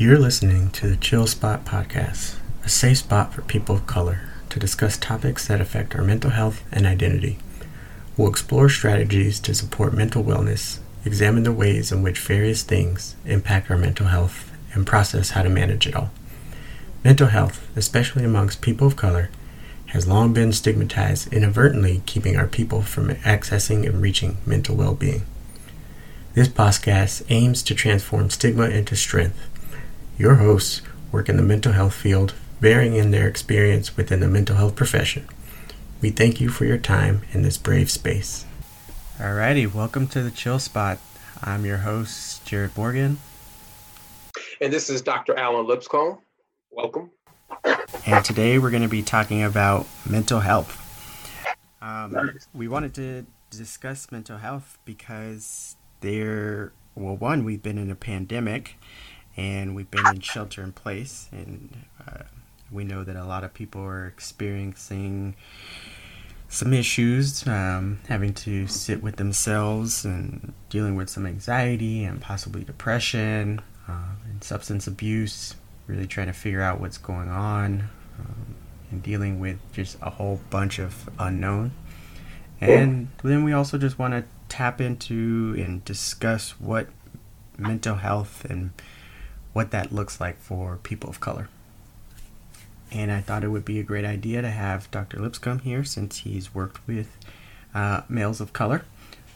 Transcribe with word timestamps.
You're 0.00 0.18
listening 0.18 0.70
to 0.70 0.88
the 0.88 0.96
Chill 0.96 1.26
Spot 1.26 1.62
Podcast, 1.66 2.36
a 2.64 2.70
safe 2.70 2.96
spot 2.96 3.34
for 3.34 3.42
people 3.42 3.74
of 3.74 3.86
color 3.86 4.30
to 4.48 4.58
discuss 4.58 4.96
topics 4.96 5.46
that 5.46 5.60
affect 5.60 5.94
our 5.94 6.02
mental 6.02 6.30
health 6.30 6.64
and 6.72 6.86
identity. 6.86 7.38
We'll 8.16 8.30
explore 8.30 8.70
strategies 8.70 9.38
to 9.40 9.54
support 9.54 9.92
mental 9.92 10.24
wellness, 10.24 10.78
examine 11.04 11.42
the 11.42 11.52
ways 11.52 11.92
in 11.92 12.02
which 12.02 12.18
various 12.18 12.62
things 12.62 13.14
impact 13.26 13.70
our 13.70 13.76
mental 13.76 14.06
health, 14.06 14.50
and 14.72 14.86
process 14.86 15.32
how 15.32 15.42
to 15.42 15.50
manage 15.50 15.86
it 15.86 15.94
all. 15.94 16.10
Mental 17.04 17.26
health, 17.26 17.68
especially 17.76 18.24
amongst 18.24 18.62
people 18.62 18.86
of 18.86 18.96
color, 18.96 19.28
has 19.88 20.08
long 20.08 20.32
been 20.32 20.54
stigmatized, 20.54 21.30
inadvertently 21.30 22.00
keeping 22.06 22.38
our 22.38 22.46
people 22.46 22.80
from 22.80 23.10
accessing 23.16 23.86
and 23.86 24.00
reaching 24.00 24.38
mental 24.46 24.76
well 24.76 24.94
being. 24.94 25.26
This 26.32 26.48
podcast 26.48 27.24
aims 27.28 27.62
to 27.64 27.74
transform 27.74 28.30
stigma 28.30 28.70
into 28.70 28.96
strength. 28.96 29.49
Your 30.20 30.34
hosts 30.34 30.82
work 31.12 31.30
in 31.30 31.38
the 31.38 31.42
mental 31.42 31.72
health 31.72 31.94
field, 31.94 32.34
varying 32.60 32.94
in 32.94 33.10
their 33.10 33.26
experience 33.26 33.96
within 33.96 34.20
the 34.20 34.28
mental 34.28 34.54
health 34.54 34.76
profession. 34.76 35.26
We 36.02 36.10
thank 36.10 36.42
you 36.42 36.50
for 36.50 36.66
your 36.66 36.76
time 36.76 37.22
in 37.32 37.40
this 37.40 37.56
brave 37.56 37.90
space. 37.90 38.44
Alrighty, 39.16 39.72
welcome 39.72 40.06
to 40.08 40.22
the 40.22 40.30
Chill 40.30 40.58
Spot. 40.58 40.98
I'm 41.42 41.64
your 41.64 41.78
host, 41.78 42.44
Jared 42.44 42.76
Morgan. 42.76 43.16
And 44.60 44.70
this 44.70 44.90
is 44.90 45.00
Dr. 45.00 45.38
Alan 45.38 45.66
Lipscomb. 45.66 46.18
Welcome. 46.70 47.12
And 48.04 48.22
today 48.22 48.58
we're 48.58 48.68
going 48.68 48.82
to 48.82 48.90
be 48.90 49.02
talking 49.02 49.42
about 49.42 49.86
mental 50.06 50.40
health. 50.40 50.76
Um, 51.80 52.38
we 52.52 52.68
wanted 52.68 52.92
to 52.96 53.24
discuss 53.48 54.12
mental 54.12 54.36
health 54.36 54.76
because 54.84 55.76
there, 56.02 56.74
well, 56.94 57.16
one, 57.16 57.42
we've 57.42 57.62
been 57.62 57.78
in 57.78 57.90
a 57.90 57.96
pandemic 57.96 58.76
and 59.36 59.74
we've 59.74 59.90
been 59.90 60.06
in 60.06 60.20
shelter 60.20 60.62
in 60.62 60.72
place, 60.72 61.28
and 61.32 61.84
uh, 62.06 62.24
we 62.70 62.84
know 62.84 63.04
that 63.04 63.16
a 63.16 63.24
lot 63.24 63.44
of 63.44 63.54
people 63.54 63.82
are 63.82 64.06
experiencing 64.06 65.34
some 66.48 66.72
issues, 66.72 67.46
um, 67.46 68.00
having 68.08 68.34
to 68.34 68.66
sit 68.66 69.02
with 69.02 69.16
themselves 69.16 70.04
and 70.04 70.52
dealing 70.68 70.96
with 70.96 71.08
some 71.08 71.24
anxiety 71.24 72.02
and 72.02 72.20
possibly 72.20 72.64
depression 72.64 73.62
uh, 73.88 74.14
and 74.24 74.42
substance 74.42 74.86
abuse, 74.88 75.54
really 75.86 76.06
trying 76.06 76.26
to 76.26 76.32
figure 76.32 76.60
out 76.60 76.80
what's 76.80 76.98
going 76.98 77.28
on 77.28 77.88
um, 78.18 78.54
and 78.90 79.02
dealing 79.02 79.38
with 79.38 79.58
just 79.72 79.96
a 80.02 80.10
whole 80.10 80.40
bunch 80.50 80.80
of 80.80 81.08
unknown. 81.20 81.70
And 82.60 83.08
then 83.22 83.44
we 83.44 83.52
also 83.52 83.78
just 83.78 83.98
want 83.98 84.12
to 84.14 84.24
tap 84.48 84.80
into 84.80 85.54
and 85.56 85.84
discuss 85.84 86.50
what 86.60 86.88
mental 87.56 87.96
health 87.96 88.44
and 88.44 88.72
what 89.52 89.70
that 89.70 89.92
looks 89.92 90.20
like 90.20 90.38
for 90.38 90.78
people 90.82 91.10
of 91.10 91.20
color. 91.20 91.48
And 92.92 93.12
I 93.12 93.20
thought 93.20 93.44
it 93.44 93.48
would 93.48 93.64
be 93.64 93.78
a 93.78 93.84
great 93.84 94.04
idea 94.04 94.42
to 94.42 94.50
have 94.50 94.90
Dr. 94.90 95.20
Lipscomb 95.20 95.60
here 95.60 95.84
since 95.84 96.18
he's 96.18 96.54
worked 96.54 96.86
with 96.86 97.16
uh, 97.74 98.02
males 98.08 98.40
of 98.40 98.52
color 98.52 98.84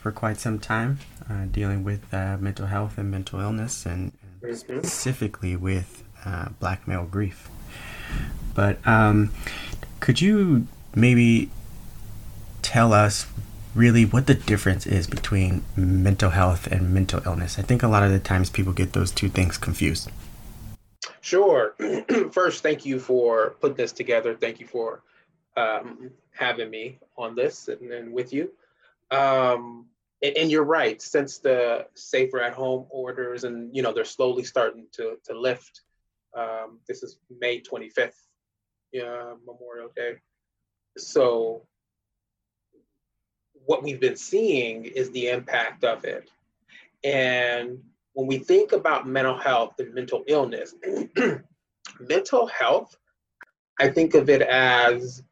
for 0.01 0.11
quite 0.11 0.37
some 0.37 0.59
time, 0.59 0.99
uh, 1.29 1.45
dealing 1.45 1.83
with 1.83 2.13
uh, 2.13 2.37
mental 2.39 2.67
health 2.67 2.97
and 2.97 3.09
mental 3.09 3.39
illness, 3.39 3.85
and, 3.85 4.11
specifically 4.53 5.55
with 5.55 6.03
uh, 6.25 6.49
black 6.59 6.87
male 6.87 7.05
grief. 7.05 7.49
But 8.53 8.85
um, 8.85 9.31
could 9.99 10.21
you 10.21 10.67
maybe 10.93 11.49
tell 12.61 12.93
us 12.93 13.27
really 13.75 14.05
what 14.05 14.25
the 14.25 14.33
difference 14.33 14.87
is 14.87 15.05
between 15.05 15.63
mental 15.75 16.29
health 16.29 16.65
and 16.67 16.93
mental 16.93 17.21
illness. 17.25 17.59
I 17.59 17.61
think 17.61 17.83
a 17.83 17.87
lot 17.87 18.03
of 18.03 18.11
the 18.11 18.19
times 18.19 18.49
people 18.49 18.73
get 18.73 18.93
those 18.93 19.11
two 19.11 19.29
things 19.29 19.57
confused. 19.57 20.09
Sure. 21.21 21.75
First, 22.31 22.63
thank 22.63 22.85
you 22.85 22.99
for 22.99 23.55
putting 23.59 23.77
this 23.77 23.91
together. 23.91 24.35
Thank 24.35 24.59
you 24.59 24.67
for 24.67 25.03
um, 25.57 26.11
having 26.31 26.69
me 26.69 26.99
on 27.17 27.35
this 27.35 27.67
and, 27.67 27.91
and 27.91 28.13
with 28.13 28.33
you. 28.33 28.51
Um, 29.11 29.87
and, 30.21 30.37
and, 30.37 30.51
you're 30.51 30.63
right. 30.63 31.01
Since 31.01 31.39
the 31.39 31.87
safer 31.93 32.41
at 32.41 32.53
home 32.53 32.87
orders 32.89 33.43
and 33.43 33.75
you 33.75 33.81
know 33.81 33.93
they're 33.93 34.05
slowly 34.05 34.43
starting 34.43 34.87
to 34.93 35.17
to 35.25 35.39
lift. 35.39 35.81
Um, 36.35 36.79
this 36.87 37.03
is 37.03 37.17
May 37.39 37.61
25th, 37.61 38.11
yeah, 38.91 39.33
Memorial 39.45 39.89
Day. 39.95 40.15
So 40.97 41.65
what 43.65 43.83
we've 43.83 43.99
been 43.99 44.15
seeing 44.15 44.85
is 44.85 45.11
the 45.11 45.29
impact 45.29 45.83
of 45.83 46.05
it. 46.05 46.29
And 47.03 47.79
when 48.13 48.27
we 48.27 48.37
think 48.37 48.71
about 48.71 49.07
mental 49.07 49.37
health 49.37 49.75
and 49.79 49.93
mental 49.93 50.23
illness, 50.27 50.73
mental 51.99 52.47
health, 52.47 52.95
I 53.79 53.89
think 53.89 54.13
of 54.15 54.29
it 54.29 54.41
as 54.41 55.23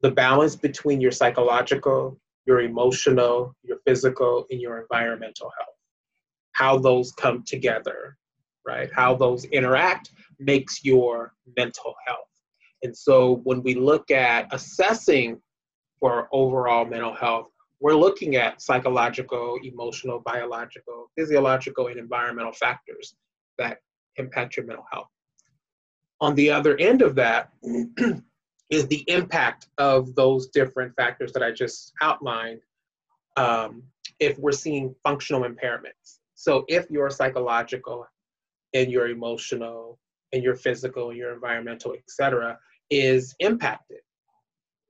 the 0.00 0.10
balance 0.10 0.54
between 0.54 1.00
your 1.00 1.10
psychological, 1.10 2.18
your 2.46 2.60
emotional, 2.60 3.54
your 3.62 3.78
physical, 3.86 4.46
and 4.50 4.60
your 4.60 4.80
environmental 4.80 5.50
health. 5.58 5.74
How 6.52 6.78
those 6.78 7.12
come 7.12 7.42
together, 7.42 8.16
right? 8.64 8.90
How 8.94 9.14
those 9.14 9.44
interact 9.46 10.10
makes 10.38 10.84
your 10.84 11.32
mental 11.56 11.94
health. 12.06 12.28
And 12.82 12.96
so 12.96 13.40
when 13.44 13.62
we 13.62 13.74
look 13.74 14.10
at 14.10 14.46
assessing 14.52 15.40
for 15.98 16.28
overall 16.32 16.84
mental 16.84 17.14
health, 17.14 17.48
we're 17.84 17.94
looking 17.94 18.36
at 18.36 18.62
psychological, 18.62 19.58
emotional, 19.62 20.18
biological, 20.18 21.10
physiological, 21.18 21.88
and 21.88 21.98
environmental 21.98 22.50
factors 22.50 23.14
that 23.58 23.82
impact 24.16 24.56
your 24.56 24.64
mental 24.64 24.86
health. 24.90 25.10
On 26.22 26.34
the 26.34 26.50
other 26.50 26.78
end 26.78 27.02
of 27.02 27.14
that 27.16 27.50
is 28.70 28.86
the 28.86 29.04
impact 29.06 29.66
of 29.76 30.14
those 30.14 30.46
different 30.46 30.96
factors 30.96 31.30
that 31.34 31.42
I 31.42 31.50
just 31.50 31.92
outlined 32.00 32.62
um, 33.36 33.82
if 34.18 34.38
we're 34.38 34.52
seeing 34.52 34.94
functional 35.04 35.42
impairments. 35.42 36.20
So 36.36 36.64
if 36.68 36.90
your 36.90 37.10
psychological 37.10 38.06
and 38.72 38.90
your 38.90 39.10
emotional 39.10 39.98
and 40.32 40.42
your 40.42 40.54
physical 40.54 41.10
and 41.10 41.18
your 41.18 41.34
environmental, 41.34 41.92
et 41.92 42.08
cetera, 42.08 42.58
is 42.88 43.34
impacted, 43.40 44.00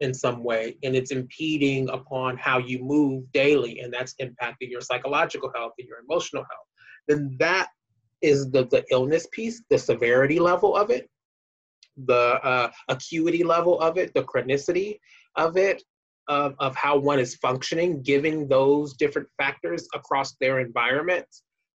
in 0.01 0.13
some 0.13 0.43
way 0.43 0.77
and 0.83 0.97
it's 0.97 1.13
impeding 1.13 1.89
upon 1.91 2.37
how 2.37 2.59
you 2.59 2.79
move 2.81 3.25
daily 3.33 3.81
and 3.81 3.93
that's 3.93 4.15
impacting 4.21 4.69
your 4.69 4.81
psychological 4.81 5.51
health 5.55 5.73
and 5.79 5.89
your 5.89 5.99
emotional 6.09 6.43
health. 6.43 6.69
Then 7.07 7.37
that 7.39 7.69
is 8.23 8.51
the, 8.51 8.67
the 8.67 8.85
illness 8.91 9.27
piece 9.33 9.63
the 9.71 9.79
severity 9.79 10.39
level 10.39 10.75
of 10.77 10.91
it 10.91 11.09
the 12.07 12.41
uh, 12.43 12.71
acuity 12.89 13.45
level 13.45 13.81
of 13.81 13.99
it 13.99 14.13
the 14.15 14.23
chronicity 14.23 14.99
of 15.37 15.57
it 15.57 15.83
of, 16.29 16.55
of 16.59 16.75
how 16.75 16.97
one 16.97 17.21
is 17.21 17.37
functioning 17.37 18.03
giving 18.03 18.49
those 18.49 18.95
different 18.95 19.29
factors 19.37 19.87
across 19.95 20.33
their 20.41 20.61
environment. 20.61 21.27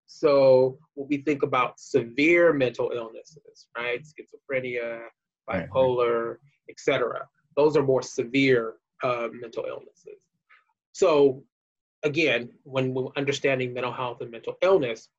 So 0.08 0.80
when 0.96 1.08
we 1.08 1.18
think 1.18 1.44
about 1.44 1.80
severe 1.80 2.52
mental 2.52 2.92
illnesses 2.94 3.68
right? 3.78 4.02
Schizophrenia 4.02 5.02
bipolar 5.48 6.38
etc 6.70 7.28
those 7.56 7.76
are 7.76 7.84
more 7.84 8.02
severe 8.02 8.76
uh, 9.04 9.28
mental 9.32 9.66
illnesses. 9.68 10.20
So, 10.92 11.44
again, 12.04 12.50
when 12.64 12.94
we're 12.94 13.10
understanding 13.16 13.74
mental 13.74 13.94
health 13.94 14.22
and 14.22 14.32
mental 14.32 14.56
illness, 14.62 15.10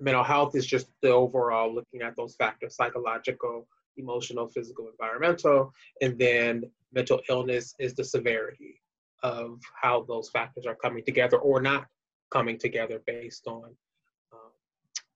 mental 0.00 0.24
health 0.24 0.54
is 0.54 0.66
just 0.66 0.88
the 1.02 1.10
overall 1.10 1.74
looking 1.74 2.02
at 2.02 2.16
those 2.16 2.34
factors 2.36 2.76
psychological, 2.76 3.66
emotional, 3.96 4.48
physical, 4.48 4.88
environmental, 4.88 5.72
and 6.00 6.18
then 6.18 6.64
mental 6.92 7.20
illness 7.28 7.74
is 7.78 7.94
the 7.94 8.04
severity 8.04 8.80
of 9.22 9.60
how 9.80 10.02
those 10.02 10.30
factors 10.30 10.66
are 10.66 10.74
coming 10.74 11.04
together 11.04 11.38
or 11.38 11.60
not 11.60 11.86
coming 12.30 12.58
together 12.58 13.00
based 13.06 13.46
on 13.46 13.74
uh, 14.32 14.50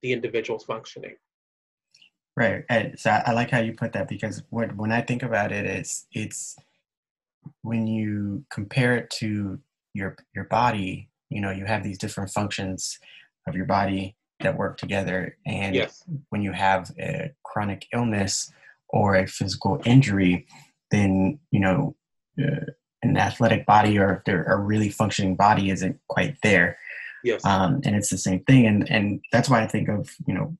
the 0.02 0.12
individual's 0.12 0.64
functioning. 0.64 1.16
Right. 2.37 2.65
And 2.69 2.99
so 2.99 3.11
I, 3.11 3.33
like 3.33 3.50
how 3.50 3.61
you 3.61 3.73
put 3.73 3.93
that 3.94 4.09
because 4.09 4.43
what, 4.50 4.77
when 4.77 4.93
I 4.93 5.00
think 5.00 5.23
about 5.23 5.53
it, 5.53 5.65
it's 5.65 6.06
it's 6.12 6.56
when 7.62 7.87
you 7.87 8.44
compare 8.50 8.94
it 8.97 9.09
to 9.11 9.59
your 9.94 10.17
your 10.35 10.44
body, 10.44 11.09
you 11.31 11.41
know, 11.41 11.50
you 11.50 11.65
have 11.65 11.83
these 11.83 11.97
different 11.97 12.31
functions 12.31 12.99
of 13.47 13.55
your 13.55 13.65
body 13.65 14.17
that 14.41 14.59
work 14.59 14.77
together. 14.77 15.38
And 15.47 15.75
yes. 15.75 16.05
when 16.29 16.43
you 16.43 16.53
have 16.53 16.93
a 16.99 17.33
chronic 17.43 17.87
illness 17.94 18.53
or 18.91 19.17
a 19.17 19.27
physical 19.27 19.81
injury, 19.87 20.47
then 20.91 21.38
you 21.50 21.61
know 21.61 21.97
uh, 22.38 22.67
an 23.03 23.17
athletic 23.17 23.65
body 23.65 23.99
or 23.99 24.23
a 24.27 24.56
really 24.56 24.91
functioning 24.91 25.37
body 25.37 25.71
isn't 25.71 25.99
quite 26.09 26.37
there. 26.43 26.79
Yes. 27.25 27.44
Um, 27.47 27.81
and 27.85 27.97
it's 27.97 28.11
the 28.11 28.19
same 28.19 28.41
thing, 28.44 28.67
and 28.67 28.91
and 28.91 29.21
that's 29.33 29.49
why 29.49 29.62
I 29.62 29.67
think 29.67 29.88
of 29.88 30.15
you 30.27 30.35
know 30.35 30.56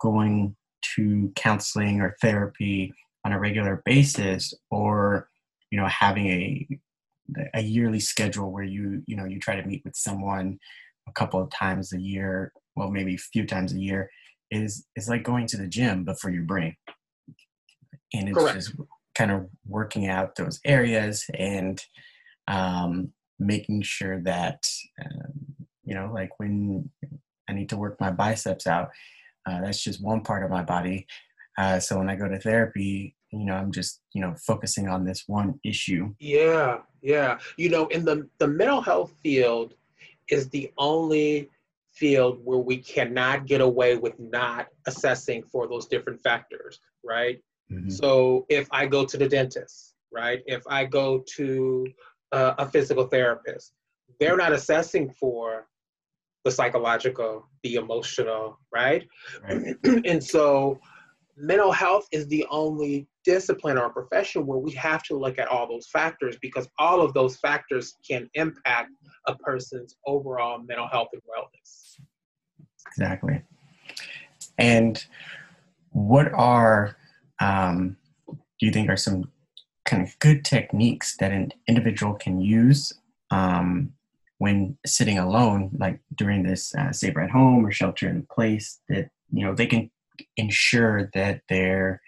going 0.00 0.56
to 0.94 1.32
counseling 1.36 2.00
or 2.00 2.16
therapy 2.20 2.92
on 3.24 3.32
a 3.32 3.38
regular 3.40 3.82
basis 3.84 4.52
or 4.70 5.28
you 5.70 5.78
know 5.78 5.86
having 5.86 6.26
a 6.26 6.68
a 7.54 7.62
yearly 7.62 8.00
schedule 8.00 8.52
where 8.52 8.64
you 8.64 9.02
you 9.06 9.16
know 9.16 9.24
you 9.24 9.38
try 9.38 9.56
to 9.56 9.66
meet 9.66 9.82
with 9.84 9.96
someone 9.96 10.58
a 11.08 11.12
couple 11.12 11.40
of 11.40 11.50
times 11.50 11.92
a 11.92 12.00
year 12.00 12.52
well 12.76 12.90
maybe 12.90 13.14
a 13.14 13.18
few 13.18 13.46
times 13.46 13.72
a 13.72 13.78
year 13.78 14.10
is 14.50 14.86
is 14.96 15.08
like 15.08 15.22
going 15.22 15.46
to 15.46 15.56
the 15.56 15.66
gym 15.66 16.04
but 16.04 16.18
for 16.20 16.30
your 16.30 16.44
brain 16.44 16.76
and 18.12 18.28
it's 18.28 18.38
Correct. 18.38 18.56
just 18.56 18.74
kind 19.14 19.30
of 19.30 19.48
working 19.66 20.08
out 20.08 20.36
those 20.36 20.60
areas 20.64 21.24
and 21.34 21.82
um, 22.46 23.12
making 23.38 23.82
sure 23.82 24.20
that 24.22 24.62
um, 25.02 25.32
you 25.82 25.94
know 25.94 26.10
like 26.12 26.30
when 26.38 26.90
i 27.48 27.52
need 27.52 27.68
to 27.68 27.76
work 27.76 27.98
my 28.00 28.10
biceps 28.10 28.66
out 28.66 28.90
uh, 29.46 29.60
that's 29.60 29.82
just 29.82 30.02
one 30.02 30.22
part 30.22 30.44
of 30.44 30.50
my 30.50 30.62
body 30.62 31.06
uh, 31.58 31.78
so 31.78 31.98
when 31.98 32.08
i 32.08 32.16
go 32.16 32.28
to 32.28 32.38
therapy 32.38 33.14
you 33.30 33.44
know 33.44 33.54
i'm 33.54 33.72
just 33.72 34.00
you 34.12 34.20
know 34.20 34.34
focusing 34.46 34.88
on 34.88 35.04
this 35.04 35.24
one 35.26 35.58
issue 35.64 36.12
Yeah, 36.18 36.78
yeah. 37.02 37.38
You 37.58 37.68
know, 37.68 37.86
in 37.88 38.04
the 38.04 38.28
the 38.38 38.48
mental 38.48 38.80
health 38.80 39.12
field 39.22 39.74
is 40.30 40.48
the 40.48 40.72
only 40.78 41.50
field 41.92 42.40
where 42.44 42.58
we 42.58 42.78
cannot 42.78 43.46
get 43.46 43.60
away 43.60 43.96
with 43.96 44.18
not 44.18 44.68
assessing 44.86 45.42
for 45.44 45.68
those 45.68 45.86
different 45.86 46.20
factors, 46.22 46.80
right? 47.04 47.40
Mhm. 47.70 47.92
So 47.92 48.46
if 48.48 48.66
I 48.72 48.86
go 48.86 49.04
to 49.04 49.16
the 49.18 49.28
dentist, 49.28 49.94
right? 50.10 50.42
If 50.46 50.62
I 50.66 50.86
go 50.86 51.22
to 51.36 51.86
uh, 52.32 52.54
a 52.58 52.66
physical 52.68 53.06
therapist, 53.06 53.74
they're 54.18 54.36
not 54.36 54.52
assessing 54.52 55.10
for 55.20 55.66
the 56.44 56.50
psychological, 56.50 57.48
the 57.62 57.74
emotional, 57.76 58.58
right? 58.72 59.06
right 59.42 59.76
and 60.04 60.22
so 60.22 60.78
mental 61.36 61.72
health 61.72 62.06
is 62.12 62.26
the 62.28 62.46
only 62.50 63.08
discipline 63.24 63.78
or 63.78 63.90
profession 63.90 64.46
where 64.46 64.58
we 64.58 64.70
have 64.72 65.02
to 65.02 65.16
look 65.16 65.38
at 65.38 65.48
all 65.48 65.66
those 65.66 65.88
factors 65.88 66.36
because 66.40 66.68
all 66.78 67.00
of 67.00 67.12
those 67.14 67.36
factors 67.38 67.96
can 68.08 68.28
impact 68.34 68.90
a 69.26 69.34
person's 69.36 69.96
overall 70.06 70.58
mental 70.58 70.86
health 70.86 71.08
and 71.12 71.22
wellness. 71.22 71.98
exactly 72.86 73.42
and 74.58 75.06
what 75.90 76.32
are 76.34 76.96
um, 77.40 77.96
do 78.28 78.66
you 78.66 78.70
think 78.70 78.88
are 78.88 78.96
some 78.96 79.30
kind 79.84 80.02
of 80.02 80.16
good 80.18 80.44
techniques 80.44 81.16
that 81.18 81.32
an 81.32 81.52
individual 81.66 82.14
can 82.14 82.40
use 82.40 82.92
um, 83.30 83.92
when 84.38 84.76
sitting 84.84 85.18
alone 85.18 85.70
like 85.78 86.00
during 86.14 86.42
this 86.42 86.74
uh, 86.74 86.92
safer 86.92 87.20
at 87.20 87.30
home 87.30 87.64
or 87.64 87.70
shelter 87.70 88.08
in 88.08 88.26
place 88.30 88.80
that 88.88 89.08
you 89.32 89.44
know 89.44 89.54
they 89.54 89.66
can 89.66 89.90
ensure 90.36 91.10
that 91.14 91.40
they're 91.48 92.00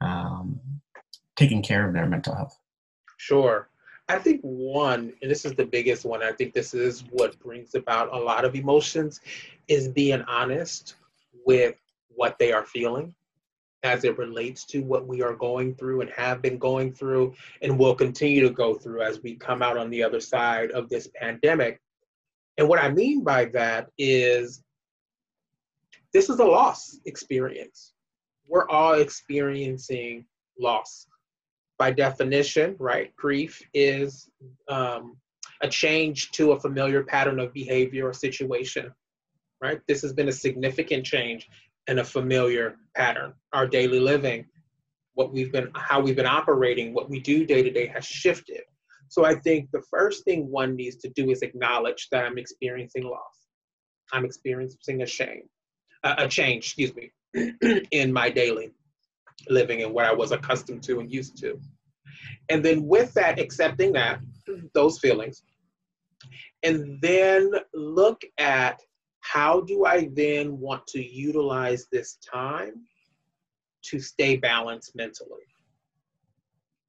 um, 0.00 0.60
taking 1.36 1.62
care 1.62 1.86
of 1.86 1.92
their 1.92 2.06
mental 2.06 2.34
health 2.34 2.56
Sure. 3.20 3.68
I 4.08 4.18
think 4.18 4.40
one, 4.40 5.12
and 5.20 5.30
this 5.30 5.44
is 5.44 5.52
the 5.52 5.66
biggest 5.66 6.06
one, 6.06 6.22
I 6.22 6.32
think 6.32 6.54
this 6.54 6.72
is 6.72 7.04
what 7.10 7.38
brings 7.38 7.74
about 7.74 8.12
a 8.14 8.16
lot 8.16 8.46
of 8.46 8.54
emotions, 8.54 9.20
is 9.68 9.88
being 9.88 10.22
honest 10.22 10.94
with 11.44 11.76
what 12.08 12.38
they 12.38 12.50
are 12.50 12.64
feeling 12.64 13.14
as 13.82 14.04
it 14.04 14.18
relates 14.18 14.64
to 14.66 14.80
what 14.80 15.06
we 15.06 15.22
are 15.22 15.34
going 15.34 15.74
through 15.74 16.02
and 16.02 16.10
have 16.10 16.42
been 16.42 16.58
going 16.58 16.92
through 16.92 17.34
and 17.62 17.78
will 17.78 17.94
continue 17.94 18.42
to 18.42 18.50
go 18.50 18.74
through 18.74 19.02
as 19.02 19.22
we 19.22 19.34
come 19.34 19.62
out 19.62 19.78
on 19.78 19.90
the 19.90 20.02
other 20.02 20.20
side 20.20 20.70
of 20.72 20.88
this 20.88 21.08
pandemic. 21.14 21.80
And 22.58 22.68
what 22.68 22.78
I 22.78 22.90
mean 22.90 23.24
by 23.24 23.46
that 23.46 23.90
is 23.96 24.62
this 26.12 26.28
is 26.28 26.40
a 26.40 26.44
loss 26.44 26.98
experience. 27.06 27.92
We're 28.46 28.68
all 28.68 28.94
experiencing 28.94 30.26
loss 30.58 31.06
by 31.78 31.90
definition, 31.90 32.76
right, 32.78 33.16
grief 33.16 33.62
is 33.72 34.28
um, 34.68 35.16
a 35.62 35.68
change 35.68 36.30
to 36.32 36.52
a 36.52 36.60
familiar 36.60 37.02
pattern 37.02 37.40
of 37.40 37.54
behavior 37.54 38.08
or 38.08 38.12
situation, 38.12 38.92
right? 39.62 39.80
This 39.88 40.02
has 40.02 40.12
been 40.12 40.28
a 40.28 40.32
significant 40.32 41.06
change 41.06 41.48
in 41.86 41.98
a 41.98 42.04
familiar 42.04 42.76
pattern. 42.94 43.34
Our 43.52 43.66
daily 43.66 44.00
living, 44.00 44.46
what 45.14 45.32
we've 45.32 45.52
been, 45.52 45.70
how 45.74 46.00
we've 46.00 46.16
been 46.16 46.26
operating, 46.26 46.94
what 46.94 47.10
we 47.10 47.20
do 47.20 47.44
day 47.44 47.62
to 47.62 47.70
day 47.70 47.86
has 47.88 48.04
shifted. 48.04 48.62
So 49.08 49.24
I 49.24 49.34
think 49.34 49.70
the 49.72 49.82
first 49.90 50.24
thing 50.24 50.50
one 50.50 50.76
needs 50.76 50.96
to 50.98 51.08
do 51.10 51.30
is 51.30 51.42
acknowledge 51.42 52.08
that 52.12 52.24
I'm 52.24 52.38
experiencing 52.38 53.02
loss. 53.02 53.48
I'm 54.12 54.24
experiencing 54.24 55.02
a 55.02 55.06
shame, 55.06 55.42
a, 56.04 56.14
a 56.18 56.28
change, 56.28 56.64
excuse 56.66 56.92
me, 56.94 57.10
in 57.90 58.12
my 58.12 58.30
daily 58.30 58.72
living 59.48 59.82
and 59.82 59.92
what 59.92 60.04
I 60.04 60.12
was 60.12 60.32
accustomed 60.32 60.82
to 60.84 61.00
and 61.00 61.10
used 61.10 61.36
to. 61.38 61.58
And 62.48 62.64
then 62.64 62.86
with 62.86 63.12
that, 63.14 63.38
accepting 63.38 63.92
that, 63.92 64.20
those 64.74 64.98
feelings, 64.98 65.42
and 66.62 67.00
then 67.00 67.52
look 67.72 68.22
at 68.38 68.80
how 69.20 69.60
do 69.60 69.84
I 69.84 70.10
then 70.12 70.58
want 70.58 70.86
to 70.88 71.02
utilize 71.02 71.86
this 71.90 72.16
time 72.16 72.86
to 73.82 74.00
stay 74.00 74.36
balanced 74.36 74.96
mentally? 74.96 75.44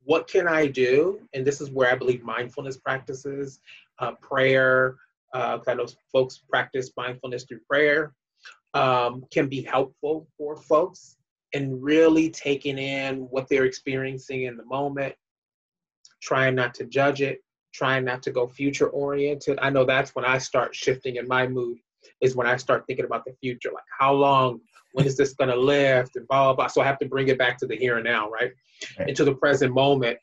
What 0.04 0.28
can 0.28 0.48
I 0.48 0.68
do? 0.68 1.20
And 1.34 1.46
this 1.46 1.62
is 1.62 1.70
where 1.70 1.92
I 1.92 1.96
believe 1.96 2.24
mindfulness 2.24 2.78
practices, 2.78 3.60
uh, 4.00 4.14
prayer, 4.14 4.96
uh, 5.34 5.60
I 5.68 5.74
know 5.76 5.88
folks 6.12 6.42
practice 6.50 6.92
mindfulness 6.98 7.44
through 7.44 7.62
prayer, 7.70 8.14
um, 8.74 9.24
can 9.32 9.48
be 9.48 9.62
helpful 9.62 10.28
for 10.38 10.56
folks 10.56 11.18
and 11.54 11.84
really 11.84 12.30
taking 12.30 12.78
in 12.78 13.20
what 13.30 13.48
they're 13.50 13.66
experiencing 13.66 14.44
in 14.44 14.58
the 14.58 14.66
moment, 14.66 15.14
trying 16.22 16.56
not 16.56 16.74
to 16.76 16.86
judge 16.86 17.22
it, 17.22 17.44
trying 17.74 18.06
not 18.06 18.24
to 18.24 18.32
go 18.32 18.48
future 18.48 18.88
oriented. 18.88 19.60
I 19.62 19.70
know 19.70 19.86
that's 19.86 20.16
when 20.16 20.26
I 20.26 20.38
start 20.38 20.76
shifting 20.76 21.18
in 21.18 21.28
my 21.28 21.48
mood, 21.48 21.78
is 22.22 22.36
when 22.36 22.48
I 22.48 22.58
start 22.58 22.84
thinking 22.88 23.06
about 23.06 23.26
the 23.26 23.34
future, 23.42 23.72
like 23.74 23.84
how 24.00 24.14
long, 24.14 24.60
when 24.94 25.06
is 25.06 25.18
this 25.18 25.34
gonna 25.34 25.56
lift, 25.56 26.16
and 26.16 26.28
blah, 26.28 26.46
blah, 26.46 26.54
blah. 26.54 26.68
So 26.68 26.82
I 26.82 26.86
have 26.86 27.00
to 27.00 27.06
bring 27.06 27.28
it 27.28 27.38
back 27.38 27.58
to 27.60 27.68
the 27.68 27.76
here 27.76 27.98
and 27.98 28.06
now, 28.06 28.30
right? 28.30 28.52
Right. 28.98 29.10
Into 29.10 29.24
the 29.24 29.36
present 29.36 29.74
moment 29.74 30.18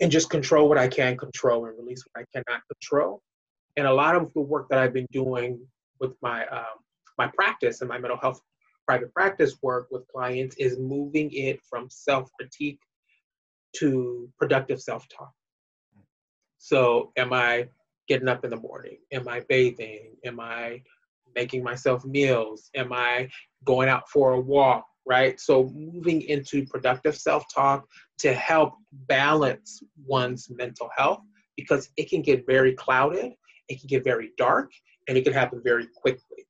and 0.00 0.10
just 0.10 0.30
control 0.30 0.68
what 0.68 0.78
I 0.78 0.88
can 0.88 1.16
control 1.16 1.66
and 1.66 1.76
release 1.78 2.04
what 2.12 2.22
I 2.22 2.26
cannot 2.32 2.62
control. 2.72 3.22
And 3.76 3.86
a 3.86 3.92
lot 3.92 4.16
of 4.16 4.32
the 4.34 4.40
work 4.40 4.68
that 4.68 4.78
I've 4.78 4.92
been 4.92 5.08
doing 5.10 5.60
with 6.00 6.12
my 6.22 6.46
um, 6.46 6.64
my 7.18 7.28
practice 7.28 7.80
and 7.80 7.88
my 7.88 7.98
mental 7.98 8.18
health 8.18 8.40
private 8.86 9.12
practice 9.14 9.56
work 9.62 9.88
with 9.90 10.06
clients 10.08 10.56
is 10.56 10.78
moving 10.78 11.30
it 11.32 11.60
from 11.68 11.88
self 11.90 12.30
critique 12.38 12.80
to 13.76 14.28
productive 14.38 14.80
self 14.80 15.06
talk. 15.08 15.32
So, 16.58 17.12
am 17.16 17.32
I 17.32 17.68
getting 18.08 18.28
up 18.28 18.44
in 18.44 18.50
the 18.50 18.56
morning? 18.56 18.98
Am 19.12 19.28
I 19.28 19.42
bathing? 19.48 20.16
Am 20.24 20.40
I 20.40 20.82
making 21.34 21.62
myself 21.62 22.04
meals? 22.04 22.70
Am 22.74 22.92
I 22.92 23.28
going 23.64 23.88
out 23.88 24.08
for 24.08 24.32
a 24.32 24.40
walk? 24.40 24.86
Right? 25.06 25.38
So, 25.38 25.70
moving 25.74 26.22
into 26.22 26.64
productive 26.66 27.16
self 27.16 27.44
talk 27.54 27.86
to 28.18 28.32
help 28.32 28.74
balance 29.08 29.82
one's 30.06 30.48
mental 30.50 30.88
health 30.96 31.20
because 31.56 31.90
it 31.96 32.08
can 32.08 32.22
get 32.22 32.46
very 32.46 32.72
clouded, 32.72 33.32
it 33.68 33.80
can 33.80 33.88
get 33.88 34.02
very 34.02 34.32
dark, 34.38 34.70
and 35.08 35.18
it 35.18 35.24
can 35.24 35.32
happen 35.32 35.60
very 35.62 35.88
quickly. 35.94 36.46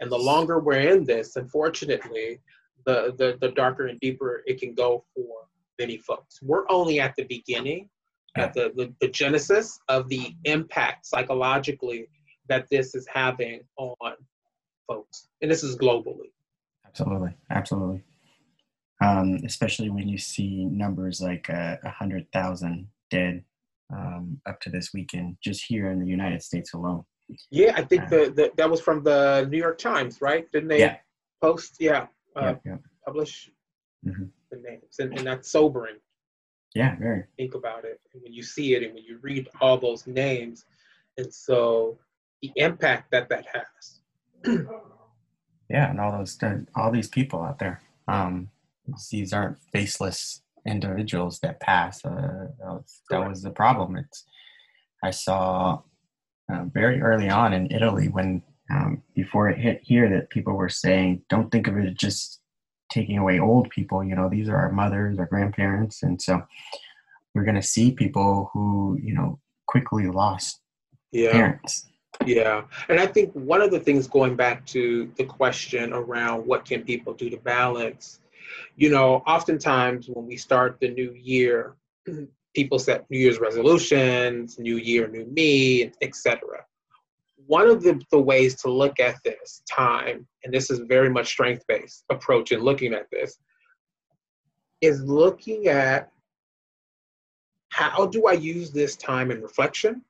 And 0.00 0.12
the 0.12 0.18
longer 0.18 0.58
we're 0.60 0.80
in 0.80 1.04
this, 1.04 1.36
unfortunately, 1.36 2.40
the, 2.84 3.14
the, 3.18 3.38
the 3.40 3.52
darker 3.52 3.86
and 3.86 3.98
deeper 4.00 4.42
it 4.46 4.60
can 4.60 4.74
go 4.74 5.04
for 5.14 5.46
many 5.78 5.98
folks. 5.98 6.40
We're 6.42 6.70
only 6.70 7.00
at 7.00 7.14
the 7.16 7.24
beginning, 7.24 7.88
at 8.36 8.54
the, 8.54 8.72
the, 8.76 8.92
the 9.00 9.08
genesis 9.08 9.78
of 9.88 10.08
the 10.08 10.34
impact 10.44 11.06
psychologically 11.06 12.08
that 12.48 12.66
this 12.70 12.94
is 12.94 13.06
having 13.12 13.60
on 13.76 14.14
folks. 14.86 15.28
And 15.42 15.50
this 15.50 15.62
is 15.62 15.76
globally. 15.76 16.30
Absolutely, 16.86 17.34
absolutely. 17.50 18.02
Um, 19.02 19.40
especially 19.44 19.90
when 19.90 20.08
you 20.08 20.16
see 20.16 20.64
numbers 20.64 21.20
like 21.20 21.50
uh, 21.50 21.76
a 21.84 21.90
hundred 21.90 22.26
thousand 22.32 22.88
dead 23.10 23.44
um, 23.94 24.40
up 24.46 24.60
to 24.60 24.70
this 24.70 24.92
weekend, 24.94 25.36
just 25.42 25.64
here 25.64 25.90
in 25.90 26.00
the 26.00 26.06
United 26.06 26.42
States 26.42 26.72
alone. 26.72 27.04
Yeah, 27.50 27.72
I 27.76 27.82
think 27.82 28.08
the, 28.08 28.32
the 28.34 28.52
that 28.56 28.70
was 28.70 28.80
from 28.80 29.02
the 29.02 29.46
New 29.50 29.58
York 29.58 29.78
Times, 29.78 30.22
right? 30.22 30.50
Didn't 30.52 30.68
they 30.68 30.80
Yeah. 30.80 30.96
post? 31.42 31.76
Yeah, 31.78 32.06
uh, 32.36 32.42
yeah, 32.42 32.54
yeah, 32.64 32.76
publish 33.04 33.50
Mhm. 34.06 34.30
the 34.50 34.58
names, 34.58 34.96
and, 34.98 35.16
and 35.18 35.26
that's 35.26 35.50
sobering. 35.50 35.96
Yeah, 36.74 36.96
very. 36.98 37.24
Think 37.36 37.54
about 37.54 37.84
it, 37.84 38.00
and 38.12 38.22
when 38.22 38.32
you 38.32 38.42
see 38.42 38.74
it, 38.74 38.82
and 38.82 38.94
when 38.94 39.04
you 39.04 39.18
read 39.22 39.48
all 39.60 39.78
those 39.78 40.06
names, 40.06 40.64
and 41.16 41.32
so 41.32 41.98
the 42.42 42.52
impact 42.56 43.10
that 43.10 43.28
that 43.28 43.46
has. 43.52 44.58
Yeah, 45.68 45.90
and 45.90 46.00
all 46.00 46.12
those 46.12 46.38
all 46.74 46.92
these 46.92 47.08
people 47.08 47.42
out 47.42 47.58
there. 47.58 47.82
Um, 48.08 48.50
these 49.10 49.32
aren't 49.32 49.58
faceless 49.72 50.42
individuals 50.66 51.40
that 51.40 51.60
pass. 51.60 52.04
Uh, 52.04 52.48
that, 52.58 52.66
was, 52.66 53.02
that 53.10 53.28
was 53.28 53.42
the 53.42 53.50
problem. 53.50 53.96
It's 53.96 54.24
I 55.02 55.10
saw 55.10 55.80
uh, 56.52 56.64
very 56.72 57.00
early 57.00 57.28
on 57.28 57.52
in 57.52 57.72
Italy 57.72 58.08
when 58.08 58.42
um, 58.70 59.02
before 59.14 59.48
it 59.48 59.58
hit 59.58 59.80
here 59.82 60.08
that 60.10 60.30
people 60.30 60.54
were 60.54 60.68
saying, 60.68 61.22
"Don't 61.28 61.50
think 61.50 61.66
of 61.66 61.76
it 61.76 61.98
just 61.98 62.40
taking 62.96 63.18
away 63.18 63.38
old 63.38 63.68
people. 63.70 64.02
You 64.02 64.16
know, 64.16 64.28
these 64.28 64.48
are 64.48 64.56
our 64.56 64.72
mothers, 64.72 65.18
our 65.18 65.26
grandparents, 65.26 66.02
and 66.02 66.20
so 66.20 66.42
we're 67.34 67.44
going 67.44 67.62
to 67.62 67.62
see 67.74 67.92
people 67.92 68.50
who 68.52 68.98
you 69.02 69.14
know 69.14 69.38
quickly 69.66 70.06
lost 70.06 70.60
Yeah, 71.12 71.32
parents 71.32 71.86
Yeah. 72.24 72.62
And 72.88 72.98
I 72.98 73.06
think 73.06 73.32
one 73.32 73.60
of 73.60 73.70
the 73.70 73.80
things 73.80 74.06
going 74.06 74.36
back 74.36 74.64
to 74.66 75.10
the 75.16 75.24
question 75.24 75.92
around 75.92 76.46
what 76.46 76.64
can 76.64 76.82
people 76.82 77.12
do 77.12 77.28
to 77.30 77.36
balance, 77.36 78.20
you 78.76 78.90
know, 78.90 79.16
oftentimes 79.26 80.08
when 80.08 80.26
we 80.26 80.36
start 80.36 80.78
the 80.80 80.88
new 80.88 81.12
year, 81.12 81.74
people 82.54 82.78
set 82.78 83.08
New 83.10 83.18
Year's 83.18 83.38
resolutions, 83.38 84.58
new 84.58 84.76
year, 84.76 85.08
new 85.08 85.26
me, 85.26 85.92
etc. 86.00 86.64
One 87.46 87.68
of 87.68 87.82
the, 87.82 88.00
the 88.10 88.20
ways 88.20 88.54
to 88.62 88.70
look 88.70 88.98
at 89.00 89.16
this 89.24 89.62
time, 89.70 90.26
and 90.44 90.52
this 90.52 90.70
is 90.70 90.80
very 90.80 91.10
much 91.10 91.28
strength-based 91.28 92.04
approach 92.10 92.52
in 92.52 92.60
looking 92.60 92.92
at 92.92 93.06
this, 93.10 93.38
is 94.80 95.02
looking 95.02 95.68
at 95.68 96.10
how 97.70 98.06
do 98.06 98.26
I 98.26 98.32
use 98.32 98.70
this 98.70 98.96
time 98.96 99.30
in 99.30 99.42
reflection? 99.42 100.02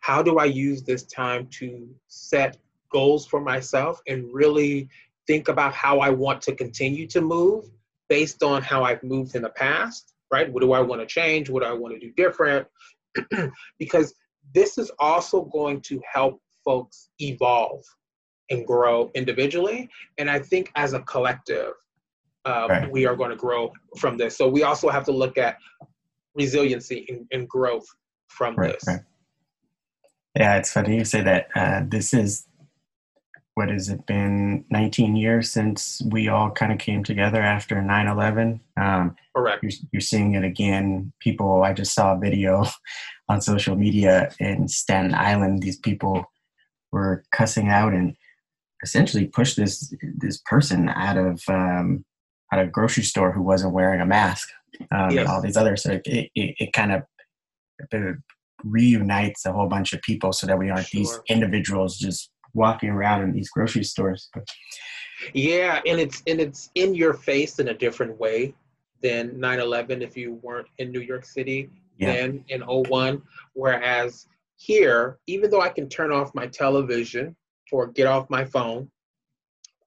How 0.00 0.22
do 0.22 0.38
I 0.38 0.46
use 0.46 0.82
this 0.82 1.04
time 1.04 1.46
to 1.58 1.88
set 2.08 2.56
goals 2.90 3.26
for 3.26 3.40
myself 3.40 4.00
and 4.08 4.32
really 4.32 4.88
think 5.26 5.48
about 5.48 5.74
how 5.74 6.00
I 6.00 6.10
want 6.10 6.42
to 6.42 6.54
continue 6.54 7.06
to 7.08 7.20
move 7.20 7.70
based 8.08 8.42
on 8.42 8.62
how 8.62 8.82
I've 8.82 9.02
moved 9.02 9.36
in 9.36 9.42
the 9.42 9.50
past, 9.50 10.14
right? 10.32 10.52
What 10.52 10.62
do 10.62 10.72
I 10.72 10.80
want 10.80 11.00
to 11.00 11.06
change? 11.06 11.48
What 11.48 11.62
do 11.62 11.68
I 11.68 11.72
want 11.72 11.94
to 11.94 12.00
do 12.00 12.12
different? 12.16 12.66
because 13.78 14.14
this 14.54 14.78
is 14.78 14.90
also 14.98 15.42
going 15.44 15.80
to 15.82 16.00
help 16.12 16.40
folks 16.64 17.08
evolve 17.18 17.82
and 18.50 18.66
grow 18.66 19.10
individually. 19.14 19.88
And 20.18 20.28
I 20.28 20.40
think 20.40 20.70
as 20.74 20.92
a 20.92 21.00
collective, 21.00 21.72
uh, 22.44 22.66
right. 22.68 22.90
we 22.90 23.06
are 23.06 23.16
going 23.16 23.30
to 23.30 23.36
grow 23.36 23.72
from 23.98 24.16
this. 24.16 24.36
So 24.36 24.48
we 24.48 24.62
also 24.62 24.88
have 24.88 25.04
to 25.04 25.12
look 25.12 25.38
at 25.38 25.56
resiliency 26.34 27.06
and, 27.08 27.26
and 27.32 27.48
growth 27.48 27.86
from 28.28 28.56
right, 28.56 28.72
this. 28.72 28.84
Right. 28.86 29.00
Yeah, 30.36 30.56
it's 30.56 30.72
funny 30.72 30.96
you 30.96 31.04
say 31.04 31.22
that. 31.22 31.48
Uh, 31.54 31.82
this 31.88 32.14
is 32.14 32.46
what 33.60 33.68
has 33.68 33.90
it 33.90 34.06
been 34.06 34.64
19 34.70 35.16
years 35.16 35.50
since 35.50 36.00
we 36.10 36.28
all 36.28 36.50
kind 36.50 36.72
of 36.72 36.78
came 36.78 37.04
together 37.04 37.42
after 37.42 37.74
9-11 37.76 38.58
um, 38.78 39.14
correct 39.36 39.62
you're, 39.62 39.72
you're, 39.92 40.00
seeing 40.00 40.34
it 40.34 40.44
again 40.44 41.12
people 41.20 41.62
i 41.62 41.74
just 41.74 41.94
saw 41.94 42.14
a 42.14 42.18
video 42.18 42.64
on 43.28 43.42
social 43.42 43.76
media 43.76 44.30
in 44.40 44.66
staten 44.66 45.12
island 45.12 45.62
these 45.62 45.78
people 45.78 46.24
were 46.90 47.22
cussing 47.32 47.68
out 47.68 47.92
and 47.92 48.16
essentially 48.82 49.26
pushed 49.26 49.56
this 49.56 49.94
this 50.16 50.38
person 50.46 50.88
out 50.88 51.18
of 51.18 51.42
um, 51.48 52.02
out 52.50 52.60
of 52.60 52.68
a 52.68 52.70
grocery 52.70 53.02
store 53.02 53.30
who 53.30 53.42
wasn't 53.42 53.74
wearing 53.74 54.00
a 54.00 54.06
mask 54.06 54.48
um, 54.90 55.10
yes. 55.10 55.28
all 55.28 55.40
these 55.40 55.56
others. 55.56 55.82
So 55.82 55.92
it, 56.04 56.30
it, 56.34 56.54
it 56.58 56.72
kind 56.72 56.92
of 56.92 57.02
it 57.90 58.16
reunites 58.64 59.46
a 59.46 59.52
whole 59.52 59.68
bunch 59.68 59.92
of 59.92 60.02
people 60.02 60.32
so 60.32 60.46
that 60.46 60.58
we 60.58 60.70
aren't 60.70 60.86
sure. 60.86 61.00
these 61.00 61.18
individuals 61.28 61.98
just 61.98 62.30
walking 62.54 62.90
around 62.90 63.22
in 63.22 63.32
these 63.32 63.50
grocery 63.50 63.84
stores. 63.84 64.30
Yeah, 65.34 65.80
and 65.86 66.00
it's 66.00 66.22
and 66.26 66.40
it's 66.40 66.70
in 66.74 66.94
your 66.94 67.14
face 67.14 67.58
in 67.58 67.68
a 67.68 67.74
different 67.74 68.18
way 68.18 68.54
than 69.02 69.32
9/11 69.32 70.02
if 70.02 70.16
you 70.16 70.34
weren't 70.42 70.68
in 70.78 70.92
New 70.92 71.00
York 71.00 71.24
City 71.24 71.70
yeah. 72.00 72.12
then 72.14 72.44
in 72.48 72.62
01 72.62 73.22
whereas 73.52 74.26
here 74.56 75.18
even 75.26 75.50
though 75.50 75.60
I 75.60 75.68
can 75.68 75.88
turn 75.88 76.10
off 76.10 76.34
my 76.34 76.46
television 76.46 77.36
or 77.70 77.86
get 77.86 78.06
off 78.06 78.28
my 78.30 78.44
phone 78.44 78.90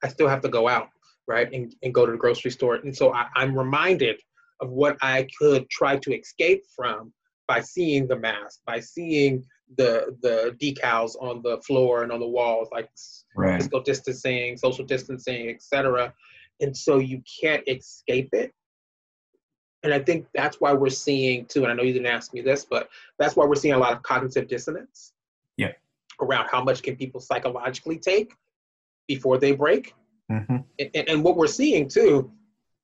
I 0.04 0.08
still 0.08 0.28
have 0.28 0.42
to 0.42 0.50
go 0.50 0.68
out 0.68 0.90
right 1.28 1.52
and, 1.52 1.74
and 1.84 1.94
go 1.94 2.06
to 2.06 2.12
the 2.12 2.18
grocery 2.18 2.52
store 2.52 2.76
and 2.76 2.96
so 2.96 3.14
I, 3.14 3.28
I'm 3.36 3.58
reminded 3.58 4.20
of 4.62 4.70
what 4.70 4.98
I 5.02 5.28
could 5.38 5.70
try 5.70 5.98
to 5.98 6.14
escape 6.14 6.64
from 6.76 7.12
by 7.48 7.60
seeing 7.60 8.08
the 8.08 8.16
mask, 8.16 8.62
by 8.66 8.80
seeing 8.80 9.44
the 9.78 10.16
the 10.22 10.56
decals 10.62 11.16
on 11.20 11.42
the 11.42 11.58
floor 11.62 12.04
and 12.04 12.12
on 12.12 12.20
the 12.20 12.28
walls, 12.28 12.70
like 12.72 12.90
right. 13.36 13.58
physical 13.58 13.82
distancing, 13.82 14.58
social 14.58 14.86
distancing, 14.86 15.50
etc. 15.50 16.14
And 16.62 16.76
so 16.76 17.00
you 17.00 17.22
can't 17.42 17.64
escape 17.68 18.30
it. 18.34 18.54
And 19.84 19.94
I 19.94 20.00
think 20.00 20.28
that's 20.34 20.62
why 20.62 20.72
we're 20.72 20.90
seeing 20.90 21.46
too, 21.46 21.64
and 21.64 21.72
I 21.72 21.76
know 21.76 21.84
you 21.84 21.92
didn't 21.94 22.08
ask 22.08 22.34
me 22.34 22.42
this, 22.42 22.66
but 22.66 22.90
that's 23.20 23.36
why 23.36 23.46
we're 23.46 23.56
seeing 23.56 23.74
a 23.74 23.78
lot 23.78 23.92
of 23.92 24.02
cognitive 24.04 24.48
dissonance. 24.48 25.12
Yeah. 25.58 25.74
Around 26.22 26.48
how 26.50 26.64
much 26.64 26.84
can 26.84 26.96
people 26.96 27.20
psychologically 27.20 27.98
take 27.98 28.34
before 29.08 29.38
they 29.38 29.52
break. 29.52 29.94
Mm-hmm. 30.32 30.58
And, 30.80 31.10
and 31.10 31.24
what 31.24 31.36
we're 31.36 31.48
seeing 31.48 31.90
too 31.90 32.32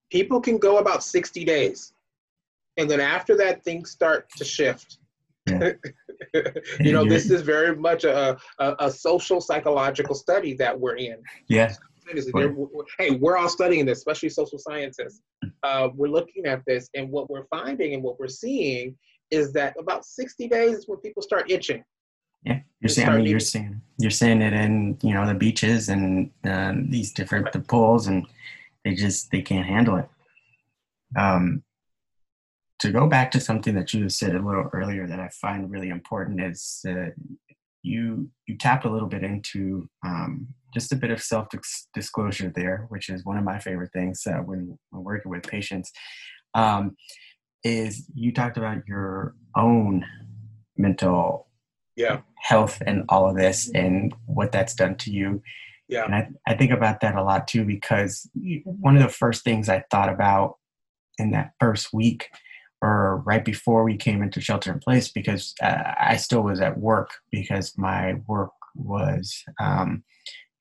people 0.10 0.42
can 0.42 0.58
go 0.58 0.78
about 0.78 1.04
60 1.04 1.44
days 1.46 1.94
and 2.78 2.90
then 2.90 3.00
after 3.00 3.36
that 3.38 3.64
things 3.64 3.92
start 3.92 4.30
to 4.38 4.44
shift 4.44 4.98
yeah. 5.48 5.72
you 6.80 6.92
know 6.92 7.06
this 7.06 7.30
is 7.30 7.42
very 7.42 7.76
much 7.76 8.04
a, 8.04 8.38
a, 8.60 8.76
a, 8.80 8.92
social 8.92 9.42
psychological 9.42 10.16
study 10.16 10.54
that 10.56 10.78
we're 10.78 10.96
in. 10.96 11.18
Yeah. 11.48 11.74
Hey 12.98 13.12
we're 13.12 13.38
all 13.38 13.50
studying 13.50 13.86
this 13.86 14.00
especially 14.00 14.30
social 14.30 14.58
scientists. 14.58 15.22
Uh, 15.64 15.90
we're 15.94 16.08
looking 16.08 16.46
at 16.46 16.64
this 16.66 16.90
and 16.96 17.10
what 17.10 17.30
we're 17.30 17.46
finding 17.52 17.94
and 17.94 18.02
what 18.02 18.20
we're 18.20 18.28
seeing 18.28 18.96
is 19.30 19.54
that 19.54 19.76
about 19.78 20.06
60 20.06 20.48
days 20.48 20.78
is 20.78 20.88
when 20.88 20.98
people 21.00 21.22
start 21.22 21.52
itching. 21.52 21.84
Yeah 22.44 22.62
you're 22.82 22.90
seeing 22.90 23.10
I 23.10 23.18
mean, 23.18 23.26
you're 23.26 23.40
seeing 23.40 23.82
you're 23.98 24.12
seeing 24.12 24.42
it 24.42 24.54
in 24.54 24.98
you 25.02 25.14
know 25.14 25.28
the 25.28 25.34
beaches 25.34 25.90
and 25.90 26.32
um, 26.46 26.90
these 26.90 27.12
different 27.12 27.52
the 27.52 27.60
pools 27.60 28.08
and 28.08 28.26
they 28.86 28.94
just 28.94 29.32
they 29.32 29.42
can't 29.42 29.68
handle 29.68 29.98
it. 29.98 30.10
Um, 31.18 31.64
to 32.80 32.92
go 32.92 33.08
back 33.08 33.32
to 33.32 33.40
something 33.40 33.76
that 33.76 33.94
you 33.94 34.10
said 34.10 34.36
a 34.36 34.46
little 34.46 34.70
earlier 34.74 35.08
that 35.08 35.20
I 35.20 35.30
find 35.30 35.70
really 35.70 35.90
important 35.90 36.42
is 36.42 36.80
that 36.84 37.14
you 37.82 38.30
you 38.46 38.58
tapped 38.58 38.86
a 38.86 38.90
little 38.90 39.08
bit 39.08 39.24
into 39.24 39.90
um, 40.06 40.48
just 40.74 40.92
a 40.92 40.96
bit 40.96 41.12
of 41.12 41.22
self 41.22 41.48
disclosure 41.94 42.52
there, 42.54 42.86
which 42.90 43.10
is 43.10 43.26
one 43.26 43.38
of 43.38 43.44
my 43.44 43.60
favorite 43.60 43.92
things 43.94 44.24
uh, 44.28 44.40
when, 44.40 44.78
when 44.90 45.04
working 45.04 45.32
with 45.32 45.44
patients. 45.44 45.92
Um, 46.54 46.96
is 47.64 48.10
you 48.14 48.34
talked 48.34 48.58
about 48.58 48.88
your 48.88 49.36
own 49.56 50.06
mental 50.78 51.48
yeah. 51.98 52.22
health 52.38 52.82
and 52.88 53.04
all 53.10 53.30
of 53.30 53.36
this 53.36 53.70
and 53.76 54.16
what 54.26 54.54
that's 54.54 54.74
done 54.74 54.96
to 54.96 55.12
you 55.12 55.42
yeah. 55.90 56.06
And 56.06 56.16
I, 56.16 56.30
I 56.48 56.54
think 56.54 56.72
about 56.72 57.02
that 57.02 57.16
a 57.16 57.24
lot 57.24 57.48
too, 57.48 57.66
because 57.66 58.30
one 58.64 58.96
of 58.96 59.02
the 59.02 59.10
first 59.10 59.44
things 59.44 59.68
I 59.68 59.84
thought 59.90 60.08
about 60.08 60.58
in 61.18 61.32
that 61.32 61.54
first 61.60 61.92
week 61.92 62.30
or 62.82 63.18
right 63.26 63.44
before 63.44 63.84
we 63.84 63.98
came 63.98 64.22
into 64.22 64.42
shelter 64.42 64.72
in 64.72 64.80
place, 64.80 65.10
because 65.10 65.54
uh, 65.62 65.94
I 66.00 66.16
still 66.18 66.42
was 66.42 66.62
at 66.62 66.78
work 66.78 67.12
because 67.32 67.78
my 67.78 68.16
work 68.28 68.52
was 68.76 69.44
um, 69.60 70.04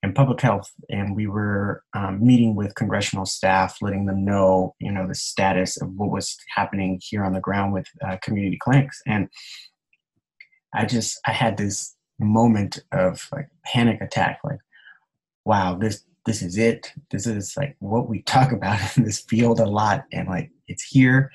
in 0.02 0.12
public 0.12 0.40
health 0.40 0.70
and 0.88 1.14
we 1.14 1.26
were 1.26 1.82
um, 1.94 2.24
meeting 2.24 2.54
with 2.54 2.74
congressional 2.74 3.26
staff, 3.26 3.78
letting 3.80 4.06
them 4.06 4.24
know, 4.24 4.74
you 4.80 4.92
know, 4.92 5.06
the 5.06 5.14
status 5.14 5.80
of 5.80 5.90
what 5.94 6.10
was 6.10 6.36
happening 6.54 7.00
here 7.02 7.24
on 7.24 7.32
the 7.32 7.40
ground 7.40 7.72
with 7.72 7.86
uh, 8.06 8.16
community 8.22 8.58
clinics. 8.60 9.00
And 9.06 9.28
I 10.74 10.84
just, 10.84 11.18
I 11.26 11.32
had 11.32 11.56
this 11.56 11.96
moment 12.18 12.80
of 12.92 13.28
like 13.32 13.48
panic 13.64 14.00
attack, 14.00 14.40
like, 14.44 14.60
wow, 15.44 15.74
this 15.74 16.04
this 16.28 16.42
is 16.42 16.58
it. 16.58 16.92
This 17.10 17.26
is 17.26 17.54
like 17.56 17.74
what 17.78 18.08
we 18.08 18.22
talk 18.22 18.52
about 18.52 18.80
in 18.96 19.04
this 19.04 19.20
field 19.20 19.60
a 19.60 19.66
lot, 19.66 20.04
and 20.12 20.28
like 20.28 20.50
it's 20.68 20.84
here, 20.84 21.32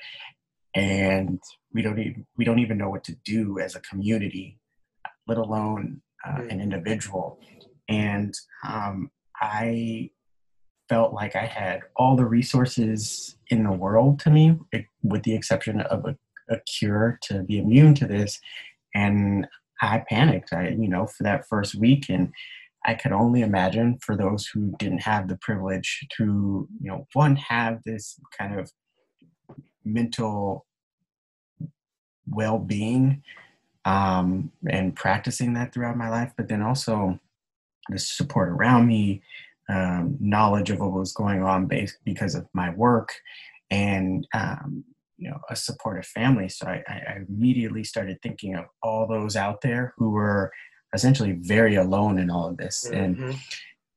and 0.74 1.40
we 1.72 1.82
don't 1.82 1.98
even 1.98 2.26
we 2.36 2.44
don't 2.44 2.58
even 2.58 2.78
know 2.78 2.90
what 2.90 3.04
to 3.04 3.16
do 3.24 3.58
as 3.58 3.74
a 3.74 3.80
community, 3.80 4.58
let 5.26 5.38
alone 5.38 6.02
uh, 6.26 6.42
an 6.50 6.60
individual. 6.60 7.38
And 7.88 8.34
um, 8.66 9.10
I 9.40 10.10
felt 10.88 11.12
like 11.12 11.36
I 11.36 11.46
had 11.46 11.80
all 11.96 12.16
the 12.16 12.24
resources 12.24 13.36
in 13.48 13.64
the 13.64 13.72
world 13.72 14.18
to 14.20 14.30
me, 14.30 14.58
with 15.02 15.22
the 15.22 15.34
exception 15.34 15.80
of 15.80 16.04
a, 16.04 16.16
a 16.52 16.60
cure 16.60 17.18
to 17.22 17.42
be 17.42 17.58
immune 17.58 17.94
to 17.96 18.06
this. 18.06 18.40
And 18.94 19.46
I 19.80 20.04
panicked. 20.08 20.52
I, 20.52 20.68
you 20.68 20.88
know, 20.88 21.06
for 21.06 21.24
that 21.24 21.46
first 21.48 21.74
week, 21.74 22.08
and 22.08 22.32
I 22.86 22.94
could 22.94 23.12
only 23.12 23.40
imagine 23.40 23.98
for 24.00 24.16
those 24.16 24.46
who 24.46 24.74
didn't 24.78 25.02
have 25.02 25.28
the 25.28 25.38
privilege 25.38 26.06
to, 26.16 26.68
you 26.80 26.90
know, 26.90 27.06
one, 27.12 27.36
have 27.36 27.80
this 27.84 28.18
kind 28.38 28.58
of 28.58 28.70
mental 29.84 30.66
well 32.26 32.58
being 32.58 33.22
um, 33.84 34.50
and 34.68 34.96
practicing 34.96 35.54
that 35.54 35.72
throughout 35.72 35.96
my 35.96 36.08
life, 36.08 36.32
but 36.36 36.48
then 36.48 36.62
also 36.62 37.18
the 37.90 37.98
support 37.98 38.48
around 38.48 38.86
me, 38.86 39.22
um, 39.68 40.16
knowledge 40.20 40.70
of 40.70 40.80
what 40.80 40.92
was 40.92 41.12
going 41.12 41.42
on 41.42 41.66
based 41.66 41.98
because 42.04 42.34
of 42.34 42.46
my 42.54 42.70
work, 42.70 43.12
and 43.70 44.26
um, 44.34 44.84
you 45.18 45.30
know 45.30 45.38
a 45.50 45.56
supportive 45.56 46.06
family. 46.06 46.48
So 46.48 46.66
I, 46.66 46.82
I 46.88 47.16
immediately 47.28 47.84
started 47.84 48.18
thinking 48.22 48.54
of 48.54 48.66
all 48.82 49.06
those 49.06 49.36
out 49.36 49.60
there 49.60 49.94
who 49.98 50.10
were 50.10 50.50
essentially 50.94 51.32
very 51.32 51.74
alone 51.74 52.18
in 52.18 52.30
all 52.30 52.48
of 52.48 52.56
this 52.56 52.86
mm-hmm. 52.88 53.24
and 53.24 53.38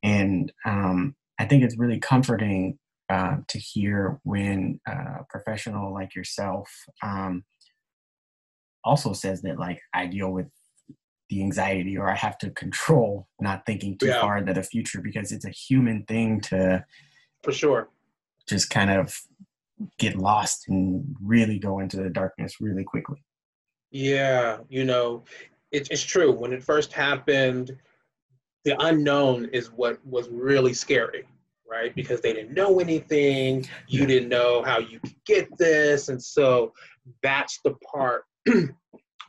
and 0.03 0.51
um, 0.65 1.15
i 1.39 1.45
think 1.45 1.63
it's 1.63 1.77
really 1.77 1.99
comforting 1.99 2.77
uh, 3.09 3.37
to 3.47 3.57
hear 3.57 4.19
when 4.23 4.79
a 4.87 5.23
professional 5.29 5.93
like 5.93 6.13
yourself 6.15 6.69
um, 7.03 7.43
also 8.83 9.13
says 9.13 9.41
that 9.41 9.59
like 9.59 9.79
i 9.93 10.05
deal 10.05 10.31
with 10.31 10.47
the 11.29 11.43
anxiety 11.43 11.97
or 11.97 12.09
I 12.09 12.15
have 12.15 12.37
to 12.37 12.49
control 12.51 13.27
not 13.41 13.65
thinking 13.65 13.97
too 13.97 14.07
yeah. 14.07 14.21
far 14.21 14.37
into 14.37 14.53
the 14.53 14.63
future 14.63 15.01
because 15.01 15.31
it's 15.31 15.45
a 15.45 15.49
human 15.49 16.03
thing 16.03 16.39
to 16.41 16.85
for 17.43 17.51
sure 17.51 17.89
just 18.47 18.69
kind 18.69 18.89
of 18.89 19.13
get 19.99 20.15
lost 20.15 20.67
and 20.67 21.15
really 21.21 21.59
go 21.59 21.79
into 21.79 21.97
the 21.97 22.09
darkness 22.09 22.55
really 22.59 22.83
quickly. 22.83 23.23
Yeah, 23.91 24.59
you 24.69 24.85
know, 24.85 25.23
it, 25.71 25.87
it's 25.91 26.03
true. 26.03 26.31
When 26.31 26.53
it 26.53 26.63
first 26.63 26.93
happened, 26.93 27.75
the 28.63 28.75
unknown 28.83 29.45
is 29.53 29.67
what 29.71 30.03
was 30.05 30.29
really 30.29 30.73
scary, 30.73 31.25
right? 31.69 31.93
Because 31.95 32.21
they 32.21 32.33
didn't 32.33 32.53
know 32.53 32.79
anything, 32.79 33.67
you 33.87 34.05
didn't 34.05 34.29
know 34.29 34.63
how 34.63 34.79
you 34.79 34.99
could 34.99 35.15
get 35.25 35.57
this, 35.57 36.09
and 36.09 36.21
so 36.21 36.73
that's 37.23 37.59
the 37.63 37.75
part 37.91 38.23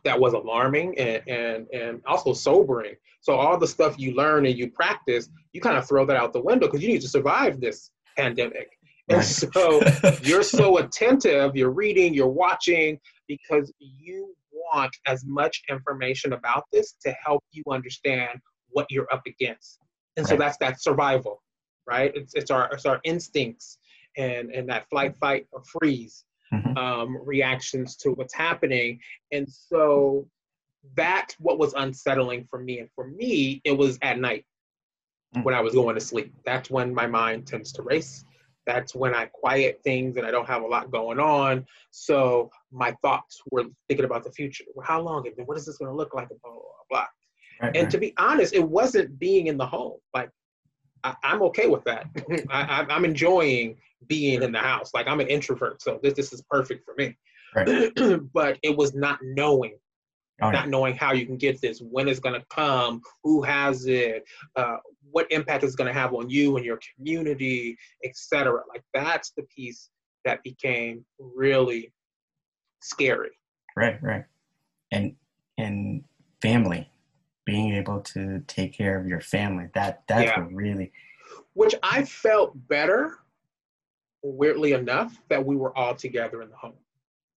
that 0.04 0.18
was 0.18 0.32
alarming 0.32 0.98
and, 0.98 1.22
and 1.28 1.66
and 1.72 2.00
also 2.06 2.32
sobering. 2.32 2.94
So 3.20 3.34
all 3.34 3.58
the 3.58 3.66
stuff 3.66 3.98
you 3.98 4.14
learn 4.14 4.46
and 4.46 4.56
you 4.56 4.70
practice, 4.70 5.28
you 5.52 5.60
kind 5.60 5.76
of 5.76 5.86
throw 5.86 6.06
that 6.06 6.16
out 6.16 6.32
the 6.32 6.40
window 6.40 6.66
because 6.66 6.82
you 6.82 6.88
need 6.88 7.00
to 7.02 7.08
survive 7.08 7.60
this 7.60 7.90
pandemic. 8.16 8.70
And 9.08 9.24
so 9.24 9.80
you're 10.22 10.42
so 10.42 10.78
attentive, 10.84 11.56
you're 11.56 11.70
reading, 11.70 12.14
you're 12.14 12.28
watching 12.28 12.98
because 13.26 13.72
you 13.78 14.34
want 14.52 14.94
as 15.06 15.24
much 15.24 15.62
information 15.68 16.34
about 16.34 16.64
this 16.72 16.94
to 17.04 17.14
help 17.24 17.42
you 17.52 17.62
understand 17.70 18.38
what 18.70 18.86
you're 18.90 19.08
up 19.12 19.22
against. 19.26 19.80
And 20.16 20.26
so 20.26 20.36
that's 20.36 20.56
that 20.58 20.80
survival, 20.80 21.42
right? 21.88 22.12
It's, 22.14 22.34
it's 22.34 22.50
our 22.50 22.68
it's 22.72 22.86
our 22.86 23.00
instincts 23.04 23.78
and 24.16 24.50
and 24.50 24.68
that 24.68 24.88
flight, 24.90 25.16
fight, 25.18 25.46
or 25.52 25.62
freeze 25.64 26.24
mm-hmm. 26.52 26.76
um, 26.76 27.18
reactions 27.24 27.96
to 27.96 28.10
what's 28.10 28.34
happening. 28.34 29.00
And 29.32 29.48
so 29.48 30.26
that's 30.94 31.34
what 31.38 31.58
was 31.58 31.74
unsettling 31.74 32.46
for 32.48 32.58
me. 32.58 32.80
And 32.80 32.88
for 32.94 33.08
me, 33.08 33.60
it 33.64 33.72
was 33.72 33.98
at 34.02 34.18
night 34.18 34.44
mm-hmm. 35.34 35.44
when 35.44 35.54
I 35.54 35.60
was 35.60 35.74
going 35.74 35.94
to 35.94 36.00
sleep. 36.00 36.32
That's 36.44 36.70
when 36.70 36.94
my 36.94 37.06
mind 37.06 37.46
tends 37.46 37.72
to 37.72 37.82
race. 37.82 38.24
That's 38.66 38.94
when 38.94 39.14
I 39.14 39.26
quiet 39.26 39.80
things 39.82 40.16
and 40.16 40.26
I 40.26 40.30
don't 40.30 40.46
have 40.46 40.62
a 40.62 40.66
lot 40.66 40.90
going 40.90 41.18
on. 41.18 41.64
So 41.90 42.50
my 42.70 42.94
thoughts 43.02 43.40
were 43.50 43.64
thinking 43.88 44.04
about 44.04 44.24
the 44.24 44.30
future. 44.30 44.64
Well, 44.74 44.86
how 44.86 45.00
long? 45.00 45.26
And 45.26 45.46
what 45.46 45.56
is 45.56 45.64
this 45.64 45.78
going 45.78 45.90
to 45.90 45.96
look 45.96 46.14
like? 46.14 46.28
Blah, 46.28 46.38
blah, 46.42 46.60
blah. 46.90 47.06
Right, 47.62 47.74
and 47.74 47.84
right. 47.84 47.90
to 47.90 47.98
be 47.98 48.14
honest, 48.18 48.54
it 48.54 48.62
wasn't 48.62 49.18
being 49.18 49.46
in 49.46 49.56
the 49.56 49.66
home. 49.66 49.98
Like, 50.14 50.30
I, 51.22 51.34
am 51.34 51.42
okay 51.42 51.66
with 51.66 51.84
that. 51.84 52.06
I, 52.50 52.86
I'm 52.88 53.04
enjoying 53.04 53.76
being 54.06 54.42
in 54.42 54.52
the 54.52 54.58
house. 54.58 54.92
Like 54.94 55.06
I'm 55.06 55.20
an 55.20 55.28
introvert, 55.28 55.82
so 55.82 55.98
this 56.02 56.14
this 56.14 56.32
is 56.32 56.42
perfect 56.50 56.84
for 56.84 56.94
me. 56.96 57.16
Right. 57.54 57.92
but 58.32 58.58
it 58.62 58.76
was 58.76 58.94
not 58.94 59.18
knowing, 59.22 59.78
oh, 60.42 60.50
not 60.50 60.68
knowing 60.68 60.94
how 60.94 61.12
you 61.12 61.26
can 61.26 61.36
get 61.36 61.60
this, 61.60 61.80
when 61.80 62.08
it's 62.08 62.20
going 62.20 62.38
to 62.38 62.46
come, 62.50 63.00
who 63.24 63.42
has 63.42 63.86
it, 63.86 64.24
uh, 64.56 64.76
what 65.10 65.30
impact 65.30 65.64
it's 65.64 65.74
going 65.74 65.92
to 65.92 65.98
have 65.98 66.12
on 66.14 66.28
you 66.28 66.56
and 66.56 66.66
your 66.66 66.78
community, 66.96 67.76
etc. 68.04 68.60
Like 68.68 68.82
that's 68.92 69.32
the 69.36 69.42
piece 69.44 69.90
that 70.24 70.42
became 70.42 71.04
really 71.18 71.92
scary. 72.80 73.30
Right, 73.76 74.02
right, 74.02 74.24
and 74.92 75.14
and 75.56 76.04
family, 76.42 76.90
being 77.48 77.72
able 77.72 78.00
to 78.00 78.40
take 78.46 78.74
care 78.74 79.00
of 79.00 79.06
your 79.06 79.22
family. 79.22 79.68
That 79.72 80.02
that's 80.06 80.26
yeah. 80.36 80.46
really, 80.52 80.92
which 81.54 81.74
I 81.82 82.04
felt 82.04 82.52
better 82.68 83.14
weirdly 84.22 84.72
enough, 84.72 85.18
that 85.30 85.46
we 85.46 85.56
were 85.56 85.76
all 85.78 85.94
together 85.94 86.42
in 86.42 86.50
the 86.50 86.56
home. 86.56 86.74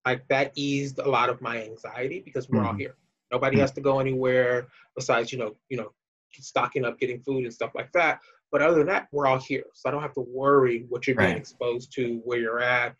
Like 0.06 0.27
that 0.27 0.51
eased 0.56 1.00
a 1.00 1.08
lot 1.08 1.30
of 1.30 1.41
my 1.41 1.63
anxiety 1.63 2.20
because 2.20 2.50
we're 2.50 2.60
mm-hmm. 2.60 2.68
all 2.68 2.74
here. 2.74 2.96
Nobody 3.32 3.56
mm-hmm. 3.56 3.62
has 3.62 3.72
to 3.72 3.82
go 3.82 4.01
anywhere 4.01 4.68
besides, 4.98 5.32
you 5.32 5.39
know, 5.39 5.56
you 5.70 5.77
know, 5.77 5.94
stocking 6.34 6.84
up, 6.84 7.00
getting 7.00 7.22
food 7.22 7.46
and 7.46 7.53
stuff 7.53 7.72
like 7.74 7.94
that. 7.94 8.20
But 8.51 8.62
other 8.62 8.80
than 8.80 8.88
that, 8.88 9.08
we're 9.13 9.27
all 9.27 9.39
here. 9.39 9.63
So 9.74 9.88
I 9.88 9.94
don't 9.94 10.01
have 10.01 10.15
to 10.15 10.25
worry 10.27 10.88
what 10.89 11.08
you're 11.08 11.15
right. 11.15 11.27
being 11.27 11.38
exposed 11.38 11.94
to, 11.94 12.20
where 12.25 12.39
you're 12.39 12.60
at, 12.60 12.96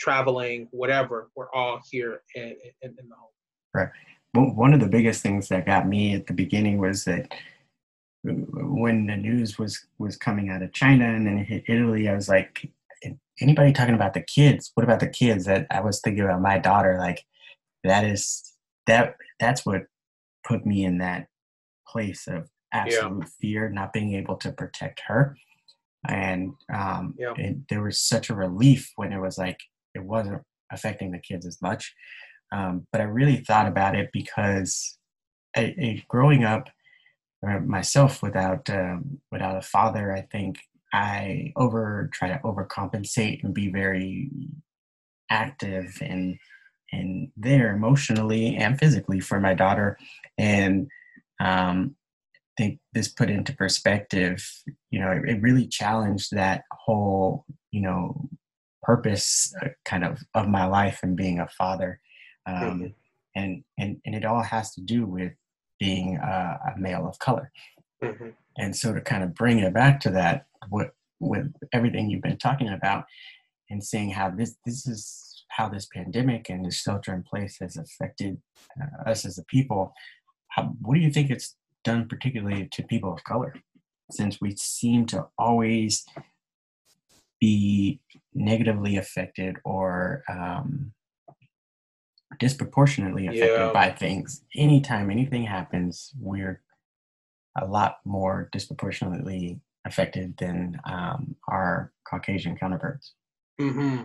traveling, 0.00 0.68
whatever. 0.70 1.28
We're 1.36 1.52
all 1.52 1.80
here 1.90 2.22
in, 2.34 2.56
in, 2.80 2.94
in 2.98 3.08
the 3.08 3.16
home. 3.16 3.30
Right. 3.74 3.90
One 4.34 4.74
of 4.74 4.80
the 4.80 4.88
biggest 4.88 5.22
things 5.22 5.48
that 5.48 5.66
got 5.66 5.88
me 5.88 6.14
at 6.14 6.26
the 6.26 6.32
beginning 6.32 6.78
was 6.78 7.04
that 7.04 7.32
when 8.24 9.06
the 9.06 9.16
news 9.16 9.58
was 9.58 9.86
was 9.98 10.16
coming 10.16 10.50
out 10.50 10.62
of 10.62 10.72
China 10.72 11.06
and 11.06 11.26
then 11.26 11.38
it 11.38 11.44
hit 11.44 11.64
Italy, 11.68 12.08
I 12.08 12.14
was 12.14 12.28
like, 12.28 12.68
anybody 13.40 13.72
talking 13.72 13.94
about 13.94 14.14
the 14.14 14.22
kids 14.22 14.70
what 14.74 14.84
about 14.84 15.00
the 15.00 15.08
kids 15.08 15.44
that 15.44 15.66
i 15.70 15.80
was 15.80 16.00
thinking 16.00 16.24
about 16.24 16.40
my 16.40 16.58
daughter 16.58 16.96
like 16.98 17.24
that 17.82 18.04
is 18.04 18.54
that 18.86 19.16
that's 19.40 19.66
what 19.66 19.82
put 20.46 20.64
me 20.64 20.84
in 20.84 20.98
that 20.98 21.26
place 21.86 22.26
of 22.26 22.48
absolute 22.72 23.22
yeah. 23.22 23.28
fear 23.40 23.68
not 23.68 23.92
being 23.92 24.14
able 24.14 24.36
to 24.36 24.52
protect 24.52 25.00
her 25.06 25.36
and 26.08 26.52
um 26.72 27.14
yeah. 27.18 27.32
it, 27.36 27.56
there 27.68 27.82
was 27.82 28.00
such 28.00 28.30
a 28.30 28.34
relief 28.34 28.92
when 28.96 29.12
it 29.12 29.20
was 29.20 29.38
like 29.38 29.60
it 29.94 30.04
wasn't 30.04 30.40
affecting 30.70 31.10
the 31.10 31.18
kids 31.18 31.46
as 31.46 31.60
much 31.62 31.94
um, 32.54 32.86
but 32.92 33.00
i 33.00 33.04
really 33.04 33.36
thought 33.36 33.66
about 33.66 33.94
it 33.96 34.10
because 34.12 34.98
I, 35.56 35.74
I, 35.80 36.04
growing 36.08 36.44
up 36.44 36.68
uh, 37.46 37.58
myself 37.58 38.22
without 38.22 38.70
um, 38.70 39.20
without 39.30 39.56
a 39.56 39.62
father 39.62 40.12
i 40.12 40.22
think 40.22 40.58
I 40.94 41.52
over 41.56 42.08
try 42.12 42.28
to 42.28 42.38
overcompensate 42.44 43.42
and 43.42 43.52
be 43.52 43.68
very 43.68 44.30
active 45.28 45.98
and 46.00 46.38
and 46.92 47.32
there 47.36 47.74
emotionally 47.74 48.54
and 48.56 48.78
physically 48.78 49.18
for 49.18 49.40
my 49.40 49.54
daughter. 49.54 49.98
And 50.38 50.86
um, 51.40 51.96
I 52.36 52.62
think 52.62 52.78
this 52.92 53.08
put 53.08 53.28
into 53.28 53.56
perspective 53.56 54.48
you 54.90 55.00
know 55.00 55.10
it, 55.10 55.28
it 55.28 55.42
really 55.42 55.66
challenged 55.66 56.30
that 56.30 56.62
whole 56.70 57.44
you 57.72 57.80
know 57.80 58.28
purpose 58.84 59.52
uh, 59.62 59.70
kind 59.84 60.04
of 60.04 60.20
of 60.34 60.46
my 60.46 60.64
life 60.66 61.00
and 61.02 61.16
being 61.16 61.40
a 61.40 61.48
father 61.48 61.98
um, 62.46 62.56
mm-hmm. 62.56 62.86
and 63.36 63.64
and 63.78 64.00
and 64.04 64.14
it 64.14 64.24
all 64.24 64.42
has 64.42 64.74
to 64.74 64.80
do 64.80 65.06
with 65.06 65.32
being 65.78 66.16
a, 66.16 66.58
a 66.74 66.78
male 66.78 67.06
of 67.06 67.18
color 67.18 67.50
mm-hmm. 68.02 68.28
and 68.58 68.76
so 68.76 68.92
to 68.92 69.00
kind 69.00 69.22
of 69.22 69.34
bring 69.34 69.58
it 69.58 69.74
back 69.74 70.00
to 70.00 70.10
that 70.10 70.46
what 70.68 70.92
with 71.20 71.52
everything 71.72 72.10
you've 72.10 72.22
been 72.22 72.38
talking 72.38 72.68
about 72.68 73.04
and 73.70 73.82
seeing 73.82 74.10
how 74.10 74.30
this 74.30 74.56
this 74.64 74.86
is 74.86 75.44
how 75.48 75.68
this 75.68 75.86
pandemic 75.86 76.48
and 76.48 76.64
this 76.64 76.80
shelter 76.80 77.14
in 77.14 77.22
place 77.22 77.58
has 77.60 77.76
affected 77.76 78.40
uh, 78.80 79.10
us 79.10 79.24
as 79.24 79.38
a 79.38 79.44
people 79.44 79.92
how, 80.48 80.74
what 80.80 80.94
do 80.94 81.00
you 81.00 81.10
think 81.10 81.30
it's 81.30 81.56
done 81.82 82.08
particularly 82.08 82.68
to 82.72 82.82
people 82.82 83.12
of 83.12 83.24
color 83.24 83.54
since 84.10 84.40
we 84.40 84.54
seem 84.56 85.06
to 85.06 85.26
always 85.38 86.04
be 87.40 88.00
negatively 88.32 88.96
affected 88.96 89.56
or 89.64 90.22
um, 90.28 90.92
disproportionately 92.38 93.26
affected 93.26 93.58
yeah. 93.58 93.72
by 93.72 93.90
things 93.90 94.42
anytime 94.56 95.10
anything 95.10 95.44
happens 95.44 96.12
we're 96.20 96.60
a 97.60 97.66
lot 97.66 97.98
more 98.04 98.48
disproportionately 98.52 99.60
affected 99.84 100.36
than 100.38 100.80
um, 100.84 101.36
our 101.48 101.92
Caucasian 102.08 102.56
counterparts. 102.56 103.12
Mm-hmm. 103.60 104.04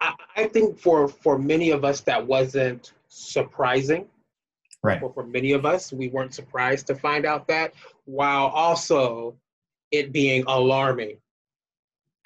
I, 0.00 0.14
I 0.36 0.44
think 0.46 0.78
for 0.78 1.08
for 1.08 1.38
many 1.38 1.70
of 1.70 1.84
us 1.84 2.00
that 2.02 2.26
wasn't 2.26 2.92
surprising. 3.08 4.06
Right. 4.84 4.98
For, 4.98 5.12
for 5.12 5.24
many 5.24 5.52
of 5.52 5.64
us, 5.64 5.92
we 5.92 6.08
weren't 6.08 6.34
surprised 6.34 6.88
to 6.88 6.96
find 6.96 7.24
out 7.24 7.46
that, 7.46 7.72
while 8.04 8.46
also 8.46 9.36
it 9.92 10.10
being 10.12 10.42
alarming. 10.48 11.18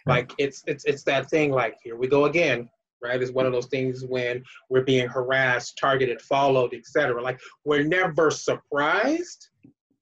Right. 0.07 0.29
Like 0.29 0.33
it's 0.38 0.62
it's 0.66 0.85
it's 0.85 1.03
that 1.05 1.29
thing. 1.29 1.51
Like 1.51 1.79
here 1.83 1.96
we 1.96 2.07
go 2.07 2.27
again. 2.27 2.70
Right. 3.07 3.23
It's 3.23 3.33
one 3.33 3.47
of 3.47 3.53
those 3.53 3.66
things 3.66 4.05
when 4.05 4.42
we're 4.69 4.85
being 4.85 5.09
harassed, 5.09 5.79
targeted, 5.79 6.21
followed, 6.21 6.75
etc. 6.75 7.23
Like 7.23 7.40
we're 7.64 7.85
never 7.85 8.31
surprised 8.31 9.49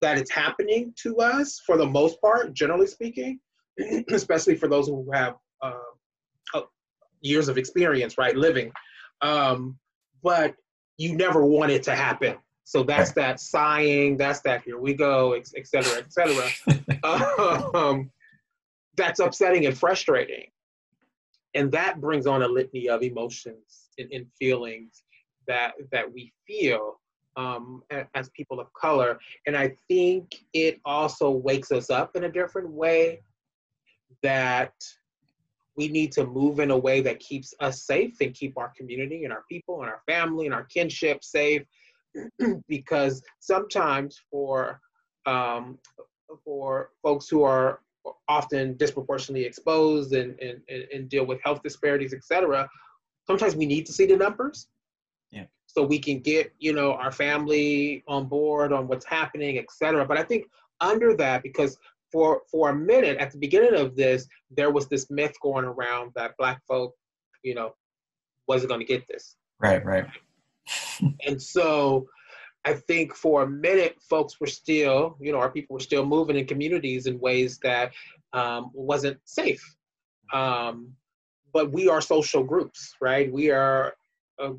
that 0.01 0.19
it's 0.19 0.31
happening 0.31 0.93
to 1.03 1.17
us 1.19 1.61
for 1.65 1.77
the 1.77 1.87
most 1.87 2.21
part, 2.21 2.53
generally 2.53 2.87
speaking, 2.87 3.41
especially 4.11 4.57
for 4.57 4.69
those 4.69 4.87
who 4.87 5.09
have 5.13 5.37
uh, 5.63 5.73
years 7.21 7.49
of 7.49 7.59
experience, 7.59 8.19
right, 8.19 8.37
living. 8.37 8.71
Um, 9.23 9.79
but 10.23 10.55
you 10.99 11.17
never 11.17 11.45
want 11.45 11.73
it 11.73 11.83
to 11.85 11.95
happen. 11.95 12.37
So 12.65 12.83
that's 12.83 13.13
that 13.13 13.41
sighing, 13.41 14.17
that's 14.17 14.41
that 14.41 14.63
here 14.63 14.79
we 14.79 14.95
go, 14.95 15.33
et 15.33 15.47
cetera, 15.67 15.99
et 15.99 16.13
cetera. 16.13 17.71
um, 17.75 18.11
that's 18.97 19.21
upsetting 19.21 19.67
and 19.67 19.77
frustrating. 19.77 20.47
And 21.55 21.71
that 21.73 22.01
brings 22.01 22.27
on 22.27 22.43
a 22.43 22.49
litany 22.49 22.89
of 22.89 23.03
emotions 23.03 23.91
and, 23.99 24.11
and 24.13 24.27
feelings 24.39 25.05
that 25.47 25.73
that 25.93 26.13
we 26.13 26.33
feel 26.47 27.01
um, 27.37 27.83
as 28.15 28.29
people 28.31 28.61
of 28.61 28.73
color. 28.73 29.19
And 29.47 29.57
I 29.57 29.77
think 29.89 30.35
it 30.53 30.81
also 30.85 31.31
wakes 31.31 31.73
us 31.73 31.91
up 31.91 32.17
in 32.17 32.25
a 32.25 32.33
different 32.33 32.71
way 32.71 33.23
that 34.23 34.73
we 35.77 35.89
need 35.89 36.13
to 36.13 36.27
move 36.27 36.61
in 36.61 36.71
a 36.71 36.79
way 36.79 37.01
that 37.01 37.19
keeps 37.19 37.53
us 37.61 37.85
safe 37.85 38.15
and 38.21 38.33
keep 38.33 38.57
our 38.57 38.73
community 38.77 39.25
and 39.25 39.33
our 39.33 39.45
people 39.49 39.83
and 39.83 39.91
our 39.91 40.03
family 40.07 40.47
and 40.47 40.55
our 40.55 40.65
kinship 40.65 41.25
safe 41.25 41.63
because 42.69 43.23
sometimes 43.41 44.21
for 44.31 44.81
um, 45.27 45.79
for 46.45 46.91
folks 47.03 47.29
who 47.29 47.43
are 47.43 47.81
often 48.29 48.77
disproportionately 48.77 49.47
exposed 49.47 50.13
and, 50.13 50.39
and, 50.41 50.61
and 50.69 51.09
deal 51.09 51.25
with 51.27 51.41
health 51.43 51.63
disparities, 51.63 52.13
et 52.13 52.25
cetera, 52.25 52.69
sometimes 53.27 53.57
we 53.57 53.67
need 53.67 53.87
to 53.87 53.93
see 53.93 54.07
the 54.07 54.17
numbers. 54.17 54.69
Yeah. 55.31 55.45
So 55.67 55.83
we 55.85 55.99
can 55.99 56.21
get, 56.21 56.53
you 56.59 56.73
know, 56.73 56.93
our 56.93 57.13
family 57.13 58.05
on 58.07 58.27
board 58.27 58.73
on 58.73 58.87
what's 58.89 59.05
happening, 59.05 59.59
et 59.59 59.71
cetera. 59.71 60.05
But 60.07 60.19
I 60.19 60.23
think 60.23 60.47
under 60.81 61.17
that, 61.17 61.43
because 61.43 61.79
for 62.13 62.43
for 62.51 62.71
a 62.71 62.75
minute 62.75 63.19
at 63.19 63.33
the 63.33 63.39
beginning 63.39 63.75
of 63.75 63.97
this, 63.97 64.29
there 64.51 64.71
was 64.71 64.87
this 64.89 65.11
myth 65.11 65.35
going 65.43 65.65
around 65.65 66.13
that 66.15 66.37
black 66.39 66.61
folk, 66.69 66.95
you 67.43 67.55
know, 67.55 67.75
wasn't 68.47 68.69
going 68.69 68.81
to 68.81 68.87
get 68.87 69.07
this. 69.09 69.37
Right, 69.61 69.85
right. 69.85 70.07
and 71.27 71.41
so 71.41 72.07
I 72.65 72.75
think 72.75 73.15
for 73.15 73.43
a 73.43 73.49
minute, 73.49 73.97
folks 74.01 74.41
were 74.41 74.47
still, 74.47 75.17
you 75.21 75.33
know, 75.33 75.39
our 75.39 75.51
people 75.51 75.75
were 75.75 75.81
still 75.81 76.05
moving 76.05 76.37
in 76.37 76.47
communities 76.47 77.07
in 77.07 77.21
ways 77.21 77.59
that 77.63 77.93
um, 78.33 78.71
wasn't 78.73 79.19
safe. 79.25 79.77
Um, 80.33 80.93
but 81.53 81.71
we 81.71 81.89
are 81.89 82.01
social 82.01 82.43
groups, 82.43 82.95
right? 83.01 83.31
We 83.33 83.51
are 83.51 83.95
a 84.41 84.53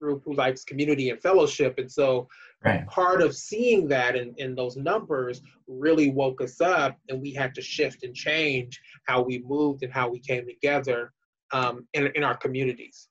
group 0.00 0.22
who 0.24 0.34
likes 0.34 0.64
community 0.64 1.10
and 1.10 1.20
fellowship. 1.22 1.78
And 1.78 1.90
so 1.90 2.28
right. 2.64 2.86
part 2.88 3.22
of 3.22 3.34
seeing 3.34 3.88
that 3.88 4.16
in, 4.16 4.34
in 4.36 4.54
those 4.54 4.76
numbers 4.76 5.40
really 5.66 6.10
woke 6.10 6.42
us 6.42 6.60
up, 6.60 6.98
and 7.08 7.22
we 7.22 7.32
had 7.32 7.54
to 7.54 7.62
shift 7.62 8.02
and 8.02 8.14
change 8.14 8.80
how 9.06 9.22
we 9.22 9.42
moved 9.46 9.82
and 9.82 9.92
how 9.92 10.08
we 10.08 10.18
came 10.18 10.46
together 10.46 11.12
um, 11.52 11.86
in, 11.94 12.08
in 12.14 12.24
our 12.24 12.36
communities. 12.36 13.08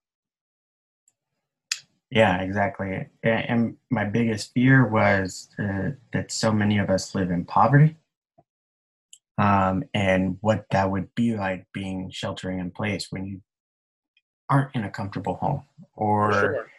Yeah, 2.14 2.42
exactly. 2.42 3.08
And 3.24 3.76
my 3.90 4.06
biggest 4.06 4.54
fear 4.54 4.88
was 4.88 5.50
uh, 5.58 5.92
that 6.12 6.32
so 6.32 6.52
many 6.52 6.78
of 6.78 6.92
us 6.92 7.16
live 7.16 7.32
in 7.32 7.44
poverty 7.44 7.96
um, 9.40 9.84
and 9.96 10.38
what 10.42 10.66
that 10.70 10.92
would 10.92 11.16
be 11.16 11.36
like 11.36 11.66
being 11.74 12.12
sheltering 12.12 12.60
in 12.60 12.70
place 12.70 13.08
when 13.10 13.26
you 13.26 13.42
aren't 14.48 14.76
in 14.76 14.84
a 14.84 14.92
comfortable 14.92 15.36
home 15.38 15.64
or 15.96 16.32
sure. 16.34 16.72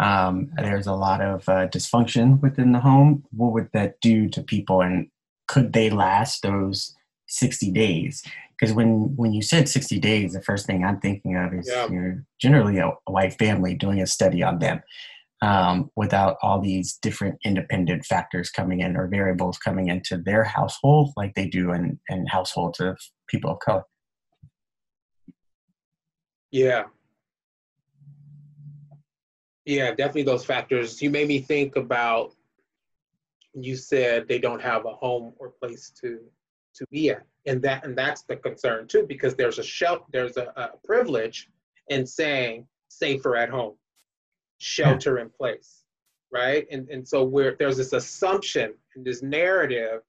um, 0.00 0.50
there's 0.56 0.86
a 0.86 0.94
lot 0.94 1.20
of 1.20 1.46
uh, 1.50 1.68
dysfunction 1.68 2.40
within 2.40 2.72
the 2.72 2.80
home. 2.80 3.24
What 3.30 3.52
would 3.52 3.68
that 3.74 4.00
do 4.00 4.30
to 4.30 4.42
people 4.42 4.80
and 4.80 5.10
could 5.48 5.74
they 5.74 5.90
last 5.90 6.40
those 6.40 6.94
60 7.28 7.70
days? 7.72 8.22
because 8.58 8.74
when 8.74 9.14
when 9.16 9.32
you 9.32 9.42
said 9.42 9.68
60 9.68 9.98
days 10.00 10.32
the 10.32 10.42
first 10.42 10.66
thing 10.66 10.84
i'm 10.84 11.00
thinking 11.00 11.36
of 11.36 11.52
is 11.54 11.68
yeah. 11.68 11.88
you're 11.88 12.24
generally 12.40 12.78
a, 12.78 12.88
a, 12.88 13.12
white 13.12 13.34
family 13.34 13.74
doing 13.74 14.00
a 14.00 14.06
study 14.06 14.42
on 14.42 14.58
them 14.58 14.80
um, 15.40 15.88
without 15.94 16.36
all 16.42 16.60
these 16.60 16.98
different 17.00 17.38
independent 17.44 18.04
factors 18.04 18.50
coming 18.50 18.80
in 18.80 18.96
or 18.96 19.06
variables 19.06 19.56
coming 19.56 19.88
into 19.88 20.16
their 20.16 20.42
household 20.42 21.12
like 21.16 21.34
they 21.34 21.46
do 21.46 21.72
in, 21.72 21.98
in 22.08 22.26
households 22.26 22.80
of 22.80 22.98
people 23.28 23.52
of 23.52 23.58
color 23.60 23.84
yeah 26.50 26.84
yeah 29.64 29.90
definitely 29.90 30.22
those 30.24 30.44
factors 30.44 31.00
you 31.00 31.10
made 31.10 31.28
me 31.28 31.40
think 31.40 31.76
about 31.76 32.34
you 33.54 33.76
said 33.76 34.26
they 34.28 34.38
don't 34.38 34.62
have 34.62 34.86
a 34.86 34.92
home 34.92 35.32
or 35.38 35.50
place 35.50 35.92
to 36.00 36.20
to 36.78 36.86
be 36.90 37.10
at 37.10 37.24
and 37.46 37.62
that 37.62 37.84
and 37.84 37.96
that's 37.96 38.22
the 38.22 38.36
concern 38.36 38.86
too 38.86 39.04
because 39.08 39.34
there's 39.34 39.58
a 39.58 39.62
shelter 39.62 40.04
there's 40.12 40.36
a, 40.36 40.52
a, 40.56 40.70
privilege 40.84 41.48
in 41.88 42.06
saying 42.06 42.66
safer 42.88 43.36
at 43.36 43.48
home 43.48 43.74
shelter 44.58 45.18
in 45.18 45.28
place 45.30 45.84
right? 46.30 46.66
And 46.70 46.88
and 46.90 47.06
so 47.06 47.24
where 47.24 47.56
there's 47.58 47.78
this 47.78 47.92
assumption 47.92 48.74
and 48.94 49.04
this 49.04 49.22
narrative 49.22 50.02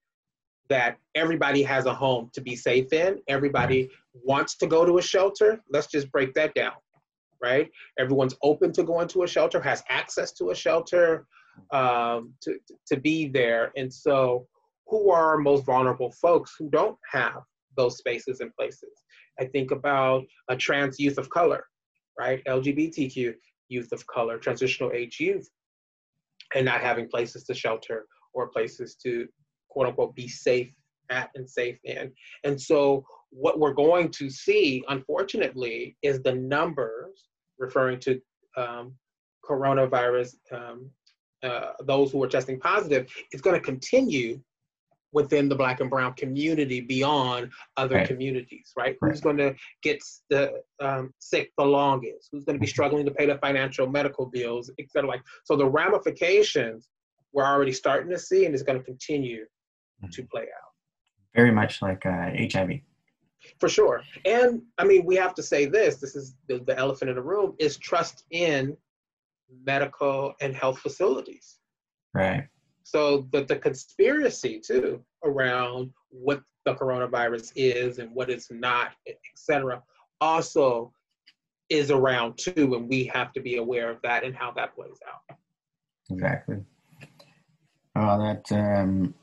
that 0.67 0.97
everybody 1.15 1.63
has 1.63 1.85
a 1.85 1.93
home 1.93 2.29
to 2.33 2.41
be 2.41 2.55
safe 2.55 2.93
in 2.93 3.19
everybody 3.27 3.89
wants 4.13 4.55
to 4.57 4.67
go 4.67 4.85
to 4.85 4.97
a 4.97 5.01
shelter 5.01 5.61
let's 5.71 5.87
just 5.87 6.11
break 6.11 6.33
that 6.33 6.53
down 6.53 6.73
right? 7.41 7.69
Everyone's 7.97 8.35
open 8.43 8.71
to 8.73 8.83
going 8.83 9.07
to 9.09 9.23
a 9.23 9.27
shelter 9.27 9.61
has 9.61 9.83
access 9.89 10.31
to 10.33 10.49
a 10.51 10.55
shelter 10.55 11.25
um, 11.71 12.33
to, 12.41 12.57
to 12.87 12.97
be 12.97 13.27
there. 13.27 13.71
And 13.75 13.93
so 13.93 14.47
who 14.89 15.11
are 15.11 15.29
our 15.31 15.37
most 15.37 15.65
vulnerable 15.65 16.11
folks 16.11 16.55
who 16.57 16.69
don't 16.69 16.97
have 17.11 17.41
those 17.77 17.97
spaces 17.97 18.39
and 18.39 18.53
places. 18.55 19.03
I 19.39 19.45
think 19.45 19.71
about 19.71 20.25
a 20.49 20.55
trans 20.55 20.99
youth 20.99 21.17
of 21.17 21.29
color, 21.29 21.63
right? 22.17 22.43
LGBTQ 22.45 23.33
youth 23.69 23.91
of 23.91 24.05
color, 24.07 24.37
transitional 24.37 24.91
age 24.91 25.19
youth, 25.19 25.47
and 26.55 26.65
not 26.65 26.81
having 26.81 27.07
places 27.07 27.43
to 27.45 27.53
shelter 27.53 28.05
or 28.33 28.47
places 28.47 28.95
to 29.03 29.27
quote 29.69 29.87
unquote 29.87 30.15
be 30.15 30.27
safe 30.27 30.71
at 31.09 31.29
and 31.35 31.49
safe 31.49 31.77
in. 31.83 32.11
And 32.43 32.59
so 32.59 33.05
what 33.29 33.59
we're 33.59 33.73
going 33.73 34.09
to 34.11 34.29
see, 34.29 34.83
unfortunately, 34.89 35.95
is 36.01 36.21
the 36.21 36.33
numbers 36.33 37.27
referring 37.57 37.99
to 38.01 38.19
um, 38.57 38.93
coronavirus, 39.47 40.35
um, 40.51 40.89
uh, 41.43 41.71
those 41.85 42.11
who 42.11 42.23
are 42.23 42.27
testing 42.27 42.59
positive, 42.59 43.11
is 43.31 43.41
going 43.41 43.55
to 43.55 43.65
continue 43.65 44.41
within 45.11 45.49
the 45.49 45.55
black 45.55 45.79
and 45.79 45.89
brown 45.89 46.13
community 46.13 46.81
beyond 46.81 47.51
other 47.77 47.95
right. 47.95 48.07
communities, 48.07 48.71
right? 48.77 48.95
right? 49.01 49.11
Who's 49.11 49.21
going 49.21 49.37
to 49.37 49.55
get 49.81 50.01
the 50.29 50.61
um, 50.79 51.13
sick 51.19 51.51
the 51.57 51.65
longest? 51.65 52.29
Who's 52.31 52.43
going 52.43 52.55
to 52.55 52.59
be 52.59 52.65
mm-hmm. 52.65 52.71
struggling 52.71 53.05
to 53.05 53.11
pay 53.11 53.25
the 53.25 53.37
financial 53.39 53.87
medical 53.87 54.25
bills, 54.25 54.71
etc? 54.79 55.09
Like, 55.09 55.23
so 55.45 55.55
the 55.55 55.65
ramifications 55.65 56.89
we're 57.33 57.45
already 57.45 57.71
starting 57.71 58.09
to 58.09 58.17
see, 58.17 58.45
and 58.45 58.53
it's 58.53 58.63
going 58.63 58.79
to 58.79 58.83
continue 58.83 59.43
mm-hmm. 59.43 60.09
to 60.09 60.23
play 60.23 60.43
out. 60.43 60.71
Very 61.35 61.51
much 61.51 61.81
like 61.81 62.05
uh, 62.05 62.31
HIV. 62.51 62.79
For 63.59 63.69
sure, 63.69 64.03
and 64.25 64.61
I 64.77 64.83
mean, 64.83 65.05
we 65.05 65.15
have 65.15 65.33
to 65.35 65.43
say 65.43 65.65
this. 65.65 65.95
This 65.95 66.13
is 66.13 66.35
the, 66.49 66.59
the 66.59 66.77
elephant 66.77 67.09
in 67.09 67.15
the 67.15 67.21
room: 67.21 67.55
is 67.57 67.77
trust 67.77 68.25
in 68.31 68.75
medical 69.63 70.33
and 70.41 70.53
health 70.53 70.79
facilities. 70.79 71.57
Right 72.13 72.47
so 72.91 73.27
the, 73.31 73.43
the 73.43 73.55
conspiracy 73.55 74.59
too 74.59 75.03
around 75.23 75.91
what 76.09 76.41
the 76.65 76.73
coronavirus 76.73 77.51
is 77.55 77.99
and 77.99 78.11
what 78.15 78.29
it's 78.29 78.49
not, 78.49 78.93
etc., 79.07 79.83
also 80.21 80.91
is 81.69 81.91
around 81.91 82.37
too, 82.37 82.73
and 82.75 82.89
we 82.89 83.03
have 83.05 83.31
to 83.33 83.41
be 83.41 83.57
aware 83.57 83.91
of 83.91 84.01
that 84.01 84.23
and 84.23 84.35
how 84.35 84.51
that 84.51 84.73
plays 84.73 84.97
out. 85.07 85.37
Exactly. 86.09 86.57
Oh, 87.95 88.17
that 88.17 88.51
um, 88.51 89.13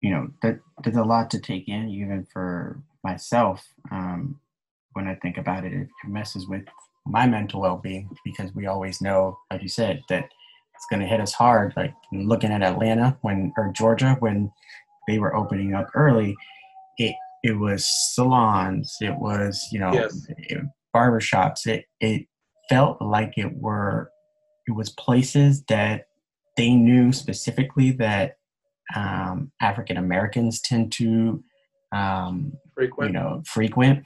you 0.00 0.10
know, 0.10 0.30
that 0.40 0.58
there's 0.82 0.96
a 0.96 1.02
lot 1.02 1.30
to 1.32 1.40
take 1.40 1.68
in, 1.68 1.90
even 1.90 2.26
for 2.32 2.82
myself. 3.04 3.66
Um, 3.90 4.40
when 4.94 5.06
I 5.06 5.14
think 5.16 5.36
about 5.36 5.64
it, 5.64 5.74
it 5.74 5.88
messes 6.06 6.48
with 6.48 6.64
my 7.04 7.26
mental 7.26 7.60
well-being 7.60 8.08
because 8.24 8.54
we 8.54 8.66
always 8.66 9.02
know, 9.02 9.38
like 9.50 9.62
you 9.62 9.68
said, 9.68 10.02
that 10.08 10.30
it's 10.76 10.86
going 10.90 11.00
to 11.00 11.06
hit 11.06 11.20
us 11.20 11.32
hard. 11.32 11.72
Like 11.76 11.94
looking 12.12 12.52
at 12.52 12.62
Atlanta 12.62 13.16
when 13.22 13.52
or 13.56 13.72
Georgia 13.72 14.16
when 14.20 14.52
they 15.08 15.18
were 15.18 15.34
opening 15.34 15.74
up 15.74 15.88
early, 15.94 16.36
it 16.98 17.14
it 17.42 17.58
was 17.58 17.86
salons, 18.14 18.96
it 19.00 19.16
was 19.16 19.66
you 19.72 19.80
know 19.80 19.92
yes. 19.92 20.26
barbershops. 20.94 21.66
It 21.66 21.86
it 22.00 22.26
felt 22.68 23.00
like 23.00 23.34
it 23.36 23.56
were 23.56 24.10
it 24.66 24.72
was 24.72 24.90
places 24.90 25.64
that 25.68 26.06
they 26.56 26.74
knew 26.74 27.12
specifically 27.12 27.92
that 27.92 28.36
um, 28.94 29.52
African 29.60 29.96
Americans 29.96 30.60
tend 30.60 30.92
to 30.92 31.42
um, 31.92 32.52
frequent. 32.74 33.10
you 33.10 33.18
know 33.18 33.42
frequent. 33.46 34.04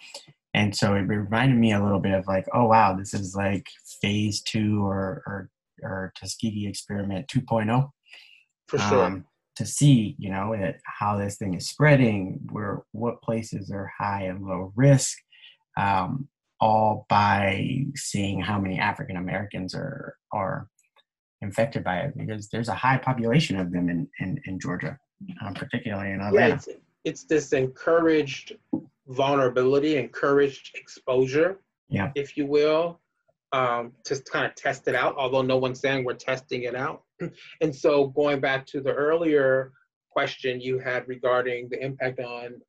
And 0.52 0.74
so 0.74 0.94
it 0.94 1.02
reminded 1.02 1.58
me 1.58 1.72
a 1.72 1.82
little 1.82 2.00
bit 2.00 2.12
of 2.12 2.26
like, 2.26 2.46
oh 2.52 2.64
wow, 2.64 2.96
this 2.96 3.14
is 3.14 3.36
like 3.36 3.68
phase 4.02 4.40
two 4.40 4.84
or, 4.84 5.22
or 5.26 5.48
or 5.82 6.12
Tuskegee 6.18 6.66
experiment 6.66 7.26
2.0. 7.28 7.90
For 8.68 8.78
sure. 8.78 9.04
Um, 9.04 9.24
to 9.56 9.66
see, 9.66 10.14
you 10.18 10.30
know, 10.30 10.52
it, 10.52 10.80
how 10.84 11.18
this 11.18 11.36
thing 11.36 11.54
is 11.54 11.68
spreading, 11.68 12.40
where 12.50 12.82
what 12.92 13.20
places 13.20 13.70
are 13.70 13.92
high 13.98 14.22
and 14.22 14.44
low 14.44 14.72
risk, 14.74 15.18
um, 15.78 16.28
all 16.60 17.04
by 17.08 17.84
seeing 17.94 18.40
how 18.40 18.58
many 18.58 18.78
African 18.78 19.16
Americans 19.16 19.74
are 19.74 20.14
are 20.32 20.68
infected 21.42 21.84
by 21.84 21.98
it, 21.98 22.16
because 22.16 22.48
there's 22.48 22.68
a 22.68 22.74
high 22.74 22.96
population 22.96 23.58
of 23.58 23.72
them 23.72 23.90
in 23.90 24.08
in, 24.20 24.40
in 24.46 24.58
Georgia, 24.58 24.96
um, 25.44 25.52
particularly 25.52 26.12
in 26.12 26.20
Atlanta. 26.20 26.48
Yeah, 26.48 26.54
it's, 26.54 26.68
it's 27.04 27.24
this 27.24 27.52
encouraged 27.52 28.56
vulnerability, 29.08 29.96
encouraged 29.96 30.70
exposure, 30.74 31.60
yeah. 31.88 32.12
if 32.14 32.36
you 32.36 32.46
will, 32.46 33.00
um, 33.52 33.92
to 34.04 34.20
kind 34.30 34.46
of 34.46 34.54
test 34.54 34.86
it 34.88 34.94
out, 34.94 35.14
although 35.16 35.42
no 35.42 35.56
one's 35.56 35.80
saying 35.80 36.04
we're 36.04 36.14
testing 36.14 36.64
it 36.64 36.74
out. 36.74 37.02
and 37.60 37.74
so 37.74 38.08
going 38.08 38.40
back 38.40 38.66
to 38.66 38.80
the 38.80 38.92
earlier 38.92 39.72
question 40.10 40.60
you 40.60 40.78
had 40.78 41.06
regarding 41.08 41.68
the 41.68 41.82
impact 41.84 42.20
on 42.20 42.60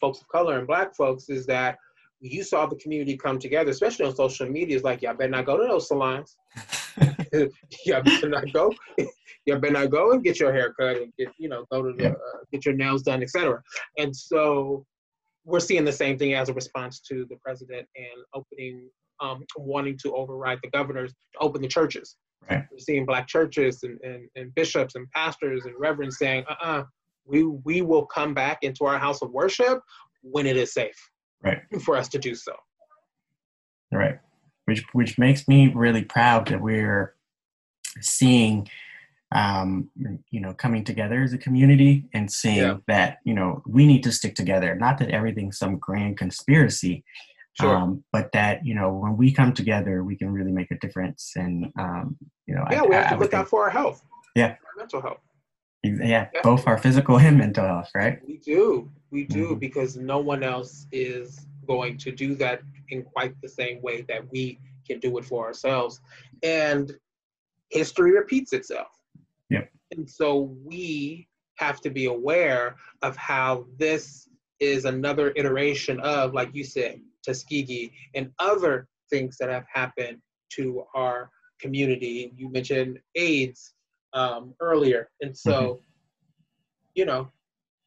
folks 0.00 0.20
of 0.20 0.28
color 0.28 0.58
and 0.58 0.66
black 0.66 0.94
folks 0.94 1.28
is 1.28 1.46
that 1.46 1.78
you 2.20 2.42
saw 2.42 2.66
the 2.66 2.76
community 2.76 3.16
come 3.16 3.38
together, 3.38 3.70
especially 3.70 4.06
on 4.06 4.14
social 4.14 4.48
media. 4.48 4.76
It's 4.76 4.84
like, 4.84 5.02
y'all 5.02 5.14
better 5.14 5.30
not 5.30 5.46
go 5.46 5.56
to 5.58 5.66
those 5.66 5.88
salons. 5.88 6.36
y'all 7.84 8.02
better 8.02 8.28
not 8.28 8.52
go. 8.52 8.72
y'all 9.46 9.58
better 9.58 9.72
not 9.72 9.90
go 9.90 10.12
and 10.12 10.24
get 10.24 10.40
your 10.40 10.52
hair 10.52 10.72
cut 10.78 10.96
and 10.96 11.12
get 11.18 11.28
you 11.38 11.48
know 11.48 11.64
go 11.70 11.82
to 11.82 11.92
the 11.96 12.10
uh, 12.10 12.38
get 12.52 12.64
your 12.64 12.74
nails 12.74 13.02
done, 13.02 13.22
etc. 13.22 13.62
And 13.98 14.14
so 14.14 14.84
we're 15.44 15.60
seeing 15.60 15.84
the 15.84 15.92
same 15.92 16.18
thing 16.18 16.34
as 16.34 16.48
a 16.48 16.54
response 16.54 17.00
to 17.00 17.26
the 17.28 17.36
president 17.36 17.86
and 17.96 18.24
opening, 18.34 18.88
um, 19.20 19.44
wanting 19.56 19.98
to 20.02 20.14
override 20.14 20.58
the 20.62 20.70
governors 20.70 21.12
to 21.34 21.38
open 21.40 21.62
the 21.62 21.68
churches. 21.68 22.16
Right. 22.50 22.64
We're 22.70 22.78
seeing 22.78 23.06
black 23.06 23.26
churches 23.26 23.82
and, 23.82 23.98
and, 24.02 24.28
and 24.36 24.54
bishops 24.54 24.94
and 24.94 25.10
pastors 25.10 25.64
and 25.64 25.74
reverends 25.78 26.18
saying, 26.18 26.44
uh-uh, 26.48 26.84
we 27.24 27.44
we 27.44 27.82
will 27.82 28.06
come 28.06 28.34
back 28.34 28.58
into 28.62 28.84
our 28.84 28.98
house 28.98 29.20
of 29.22 29.30
worship 29.32 29.80
when 30.22 30.46
it 30.46 30.56
is 30.56 30.72
safe 30.72 30.96
Right. 31.42 31.58
for 31.84 31.96
us 31.96 32.08
to 32.10 32.18
do 32.18 32.34
so. 32.34 32.52
Right. 33.90 34.18
Which 34.66 34.84
which 34.92 35.18
makes 35.18 35.48
me 35.48 35.72
really 35.74 36.04
proud 36.04 36.46
that 36.48 36.60
we're 36.60 37.14
seeing 38.00 38.68
um 39.34 39.90
you 40.30 40.40
know 40.40 40.54
coming 40.54 40.84
together 40.84 41.22
as 41.22 41.32
a 41.32 41.38
community 41.38 42.08
and 42.14 42.30
seeing 42.30 42.58
Yeah. 42.58 42.76
that 42.86 43.18
you 43.24 43.34
know 43.34 43.60
we 43.66 43.84
need 43.86 44.04
to 44.04 44.12
stick 44.12 44.36
together 44.36 44.76
not 44.76 44.98
that 44.98 45.10
everything's 45.10 45.58
some 45.58 45.78
grand 45.78 46.16
conspiracy 46.16 47.02
Sure. 47.60 47.74
um 47.74 48.04
but 48.12 48.30
that 48.32 48.64
you 48.66 48.74
know 48.74 48.92
when 48.92 49.16
we 49.16 49.32
come 49.32 49.52
together 49.54 50.04
we 50.04 50.14
can 50.16 50.30
really 50.30 50.52
make 50.52 50.70
a 50.70 50.78
difference 50.78 51.32
and 51.36 51.66
um 51.78 52.16
you 52.46 52.54
know 52.54 52.64
yeah, 52.70 52.82
I, 52.82 52.86
we 52.86 52.94
have 52.94 53.06
I 53.06 53.08
to 53.10 53.16
would 53.16 53.22
look 53.24 53.34
out 53.34 53.48
for 53.48 53.64
our 53.64 53.70
health. 53.70 54.02
Yeah. 54.34 54.50
Our 54.66 54.76
mental 54.76 55.00
health. 55.00 55.20
yeah 55.82 56.28
both 56.42 56.66
our 56.66 56.76
physical 56.78 57.18
and 57.18 57.38
mental 57.38 57.64
health 57.64 57.90
right 57.94 58.18
We 58.26 58.36
do. 58.38 58.90
We 59.10 59.24
do 59.24 59.54
Mhm. 59.54 59.60
because 59.60 59.96
no 59.96 60.18
one 60.18 60.42
else 60.42 60.86
is 60.92 61.46
going 61.66 61.96
to 61.98 62.10
do 62.12 62.34
that 62.36 62.60
in 62.90 63.02
quite 63.02 63.34
the 63.40 63.48
same 63.48 63.80
way 63.82 64.02
that 64.02 64.22
we 64.30 64.58
can 64.86 64.98
do 65.00 65.16
it 65.18 65.24
for 65.24 65.46
ourselves. 65.46 66.00
And 66.42 66.92
history 67.70 68.12
repeats 68.12 68.52
itself. 68.52 68.88
Yep. 69.50 69.70
And 69.92 70.08
so 70.08 70.26
we 70.64 71.26
have 71.56 71.80
to 71.80 71.90
be 71.90 72.04
aware 72.06 72.76
of 73.02 73.16
how 73.16 73.66
this 73.78 74.28
is 74.60 74.84
another 74.84 75.32
iteration 75.36 75.98
of, 76.00 76.34
like 76.34 76.54
you 76.54 76.64
said, 76.64 77.00
Tuskegee 77.26 77.92
and 78.14 78.30
other 78.38 78.88
things 79.10 79.36
that 79.38 79.48
have 79.48 79.66
happened 79.72 80.18
to 80.52 80.84
our 80.94 81.30
community. 81.60 82.32
You 82.36 82.50
mentioned 82.50 82.98
AIDS 83.14 83.74
um, 84.12 84.54
earlier. 84.60 85.10
And 85.20 85.36
so, 85.36 85.80
you 86.94 87.04
know, 87.04 87.28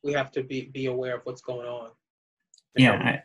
we 0.03 0.13
have 0.13 0.31
to 0.31 0.43
be, 0.43 0.69
be 0.73 0.87
aware 0.87 1.15
of 1.15 1.21
what's 1.23 1.41
going 1.41 1.67
on. 1.67 1.89
Yeah 2.75 2.93
I, 2.93 3.23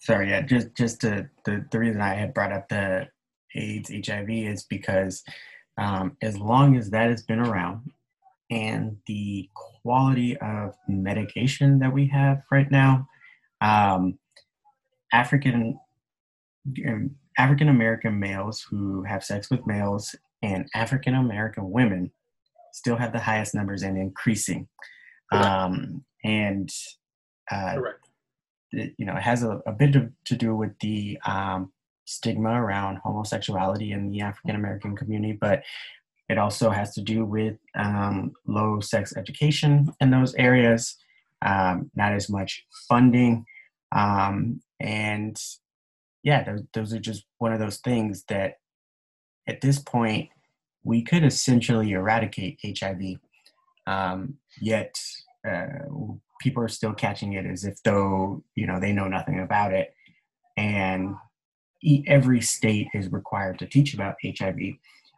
sorry 0.00 0.30
yeah 0.30 0.40
just 0.40 0.74
just 0.74 1.00
to, 1.02 1.28
the 1.44 1.64
the 1.70 1.78
reason 1.78 2.00
i 2.00 2.14
had 2.14 2.34
brought 2.34 2.52
up 2.52 2.68
the 2.68 3.06
aids 3.54 3.90
hiv 3.90 4.28
is 4.28 4.64
because 4.64 5.22
um, 5.78 6.16
as 6.20 6.36
long 6.36 6.76
as 6.76 6.90
that 6.90 7.10
has 7.10 7.22
been 7.22 7.38
around 7.38 7.90
and 8.50 8.96
the 9.06 9.48
quality 9.54 10.36
of 10.38 10.74
medication 10.88 11.78
that 11.78 11.92
we 11.92 12.06
have 12.06 12.42
right 12.50 12.70
now 12.70 13.06
um, 13.60 14.18
african 15.12 15.78
um, 16.86 17.10
african 17.38 17.68
american 17.68 18.18
males 18.18 18.66
who 18.68 19.02
have 19.04 19.24
sex 19.24 19.50
with 19.50 19.66
males 19.66 20.14
and 20.42 20.68
african 20.74 21.14
american 21.14 21.70
women 21.70 22.10
still 22.72 22.96
have 22.96 23.12
the 23.12 23.18
highest 23.18 23.54
numbers 23.54 23.82
and 23.82 23.96
increasing 23.98 24.68
um, 25.32 26.04
and 26.24 26.70
uh, 27.50 27.74
correct. 27.74 28.08
it, 28.72 28.94
you 28.96 29.06
know, 29.06 29.16
it 29.16 29.22
has 29.22 29.42
a, 29.42 29.60
a 29.66 29.72
bit 29.72 29.92
to, 29.92 30.10
to 30.24 30.36
do 30.36 30.54
with 30.54 30.78
the 30.80 31.18
um, 31.24 31.72
stigma 32.04 32.50
around 32.50 32.98
homosexuality 32.98 33.92
in 33.92 34.10
the 34.10 34.20
African 34.20 34.56
American 34.56 34.96
community, 34.96 35.36
but 35.40 35.62
it 36.28 36.38
also 36.38 36.70
has 36.70 36.94
to 36.94 37.02
do 37.02 37.24
with 37.24 37.56
um, 37.74 38.32
low 38.46 38.80
sex 38.80 39.16
education 39.16 39.92
in 40.00 40.10
those 40.10 40.34
areas, 40.34 40.96
um, 41.42 41.90
not 41.96 42.12
as 42.12 42.28
much 42.28 42.64
funding, 42.88 43.44
um, 43.92 44.60
and 44.80 45.40
yeah, 46.22 46.44
those, 46.44 46.62
those 46.74 46.92
are 46.92 46.98
just 46.98 47.24
one 47.38 47.52
of 47.52 47.60
those 47.60 47.78
things 47.78 48.24
that 48.28 48.54
at 49.48 49.60
this 49.60 49.78
point 49.78 50.28
we 50.82 51.02
could 51.02 51.24
essentially 51.24 51.92
eradicate 51.92 52.58
HIV, 52.64 53.16
um, 53.86 54.34
yet 54.60 54.94
uh, 55.48 55.66
people 56.40 56.62
are 56.62 56.68
still 56.68 56.92
catching 56.92 57.34
it 57.34 57.46
as 57.46 57.64
if 57.64 57.82
though 57.82 58.42
you 58.54 58.66
know 58.66 58.80
they 58.80 58.92
know 58.92 59.08
nothing 59.08 59.40
about 59.40 59.72
it. 59.72 59.94
And 60.56 61.14
every 62.06 62.40
state 62.40 62.88
is 62.94 63.10
required 63.10 63.58
to 63.58 63.66
teach 63.66 63.94
about 63.94 64.16
hiv 64.38 64.58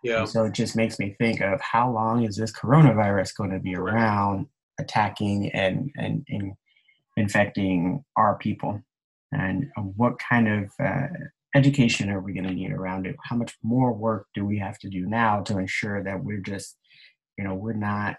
Yeah. 0.05 0.21
and 0.21 0.29
so 0.29 0.45
it 0.45 0.53
just 0.53 0.77
makes 0.77 0.99
me 0.99 1.15
think 1.19 1.41
of 1.41 1.61
how 1.61 1.91
long 1.91 2.25
is 2.25 2.37
this 2.37 2.53
coronavirus 2.53 3.37
going 3.37 3.51
to 3.51 3.59
be 3.59 3.75
around 3.75 4.47
attacking 4.79 5.51
and, 5.51 5.91
and, 5.97 6.25
and 6.29 6.53
infecting 7.17 8.05
our 8.17 8.37
people 8.37 8.81
and 9.33 9.71
what 9.97 10.19
kind 10.19 10.49
of 10.49 10.71
uh, 10.83 11.09
education 11.55 12.11
are 12.11 12.21
we 12.21 12.33
going 12.33 12.47
to 12.47 12.55
need 12.55 12.73
around 12.73 13.07
it? 13.07 13.17
How 13.25 13.37
much 13.37 13.57
more 13.63 13.93
work 13.93 14.27
do 14.35 14.45
we 14.45 14.59
have 14.59 14.79
to 14.81 14.89
do 14.89 15.07
now 15.07 15.43
to 15.43 15.59
ensure 15.59 16.03
that 16.03 16.23
we're 16.23 16.41
just 16.41 16.77
you 17.39 17.45
know 17.45 17.55
we're 17.55 17.73
not 17.73 18.17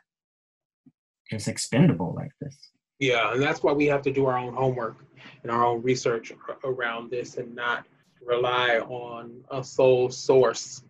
just 1.29 1.47
expendable 1.47 2.13
like 2.15 2.31
this? 2.41 2.57
Yeah, 2.99 3.33
and 3.33 3.41
that's 3.41 3.63
why 3.63 3.73
we 3.73 3.85
have 3.87 4.01
to 4.03 4.11
do 4.11 4.25
our 4.25 4.37
own 4.37 4.53
homework 4.53 4.97
and 5.41 5.51
our 5.51 5.65
own 5.65 5.81
research 5.81 6.31
around 6.63 7.11
this 7.11 7.37
and 7.37 7.53
not 7.53 7.85
rely 8.25 8.79
on 8.79 9.43
a 9.51 9.63
sole 9.63 10.09
source 10.09 10.83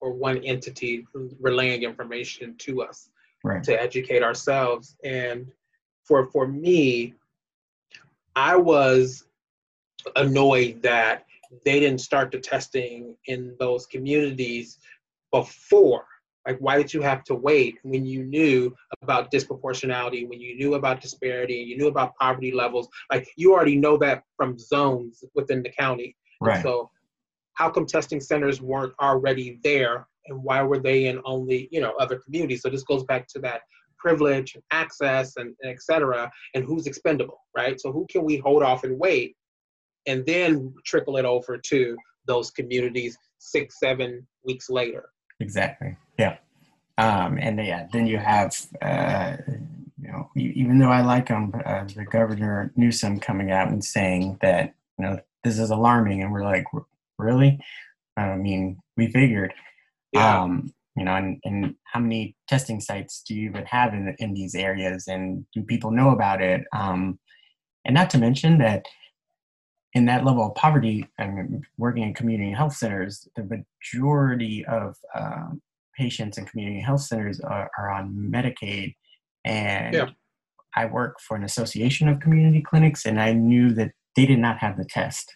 or 0.00 0.12
one 0.12 0.38
entity 0.38 1.06
relaying 1.40 1.82
information 1.82 2.54
to 2.58 2.82
us 2.82 3.10
right. 3.44 3.62
to 3.64 3.80
educate 3.80 4.22
ourselves. 4.22 4.96
And 5.04 5.46
for 6.04 6.26
for 6.30 6.46
me, 6.46 7.14
I 8.34 8.56
was 8.56 9.24
annoyed 10.14 10.82
that 10.82 11.24
they 11.64 11.80
didn't 11.80 12.00
start 12.00 12.30
the 12.30 12.38
testing 12.38 13.16
in 13.26 13.54
those 13.58 13.86
communities 13.86 14.78
before. 15.32 16.06
Like, 16.46 16.58
why 16.58 16.76
did 16.76 16.94
you 16.94 17.02
have 17.02 17.24
to 17.24 17.34
wait 17.34 17.78
when 17.82 18.06
you 18.06 18.22
knew 18.22 18.74
about 19.02 19.32
disproportionality, 19.32 20.28
when 20.28 20.40
you 20.40 20.56
knew 20.56 20.74
about 20.74 21.00
disparity, 21.00 21.60
and 21.60 21.68
you 21.68 21.76
knew 21.76 21.88
about 21.88 22.14
poverty 22.16 22.52
levels? 22.52 22.88
Like, 23.10 23.28
you 23.36 23.52
already 23.52 23.76
know 23.76 23.96
that 23.98 24.22
from 24.36 24.56
zones 24.56 25.24
within 25.34 25.62
the 25.62 25.70
county. 25.70 26.16
right 26.40 26.62
So, 26.62 26.90
how 27.54 27.70
come 27.70 27.86
testing 27.86 28.20
centers 28.20 28.60
weren't 28.60 28.92
already 29.00 29.58
there, 29.64 30.06
and 30.26 30.42
why 30.42 30.62
were 30.62 30.78
they 30.78 31.06
in 31.06 31.20
only 31.24 31.68
you 31.72 31.80
know 31.80 31.94
other 31.98 32.16
communities? 32.16 32.62
So 32.62 32.68
this 32.68 32.84
goes 32.84 33.02
back 33.04 33.26
to 33.28 33.40
that 33.40 33.62
privilege, 33.98 34.54
and 34.54 34.62
access, 34.70 35.36
and, 35.36 35.54
and 35.62 35.72
et 35.72 35.82
cetera, 35.82 36.30
and 36.54 36.64
who's 36.64 36.86
expendable, 36.86 37.40
right? 37.56 37.80
So 37.80 37.90
who 37.90 38.06
can 38.08 38.22
we 38.22 38.36
hold 38.36 38.62
off 38.62 38.84
and 38.84 38.96
wait, 39.00 39.36
and 40.06 40.24
then 40.26 40.74
trickle 40.84 41.16
it 41.16 41.24
over 41.24 41.58
to 41.58 41.96
those 42.26 42.50
communities 42.50 43.16
six, 43.38 43.78
seven 43.78 44.26
weeks 44.44 44.68
later? 44.70 45.10
Exactly. 45.40 45.96
Yeah. 46.18 46.36
Um, 46.98 47.38
and 47.40 47.58
yeah, 47.58 47.86
then 47.92 48.06
you 48.06 48.18
have, 48.18 48.56
uh, 48.80 49.36
you 50.00 50.10
know, 50.10 50.30
even 50.36 50.78
though 50.78 50.90
I 50.90 51.02
like 51.02 51.28
him, 51.28 51.52
uh, 51.64 51.84
the 51.84 52.04
governor 52.04 52.72
Newsom 52.76 53.20
coming 53.20 53.50
out 53.50 53.68
and 53.68 53.84
saying 53.84 54.38
that, 54.40 54.74
you 54.98 55.04
know, 55.04 55.18
this 55.44 55.58
is 55.58 55.70
alarming, 55.70 56.22
and 56.22 56.32
we're 56.32 56.42
like, 56.42 56.64
really? 57.18 57.60
I 58.16 58.34
mean, 58.36 58.78
we 58.96 59.10
figured. 59.10 59.52
Yeah, 60.12 60.42
Um, 60.42 60.72
you 60.96 61.04
know, 61.04 61.14
and, 61.14 61.38
and 61.44 61.74
how 61.84 62.00
many 62.00 62.34
testing 62.48 62.80
sites 62.80 63.22
do 63.26 63.34
you 63.34 63.50
even 63.50 63.66
have 63.66 63.92
in 63.92 64.14
in 64.18 64.32
these 64.32 64.54
areas, 64.54 65.06
and 65.06 65.44
do 65.52 65.62
people 65.62 65.90
know 65.90 66.10
about 66.10 66.40
it? 66.40 66.64
Um, 66.72 67.18
and 67.84 67.94
not 67.94 68.08
to 68.10 68.18
mention 68.18 68.58
that 68.58 68.86
in 69.96 70.04
that 70.04 70.26
level 70.26 70.46
of 70.46 70.54
poverty, 70.54 71.08
I 71.18 71.26
mean, 71.26 71.64
working 71.78 72.02
in 72.02 72.12
community 72.12 72.52
health 72.52 72.76
centers, 72.76 73.26
the 73.34 73.44
majority 73.44 74.62
of 74.66 74.94
um, 75.14 75.62
patients 75.96 76.36
in 76.36 76.44
community 76.44 76.80
health 76.80 77.00
centers 77.00 77.40
are, 77.40 77.70
are 77.78 77.90
on 77.90 78.14
Medicaid. 78.30 78.94
And 79.46 79.94
Yeah. 79.94 80.10
I 80.76 80.84
work 80.84 81.18
for 81.18 81.34
an 81.34 81.44
association 81.44 82.08
of 82.08 82.20
community 82.20 82.60
clinics, 82.60 83.06
and 83.06 83.18
I 83.18 83.32
knew 83.32 83.72
that 83.72 83.92
they 84.16 84.26
did 84.26 84.38
not 84.38 84.58
have 84.58 84.76
the 84.76 84.84
test. 84.84 85.34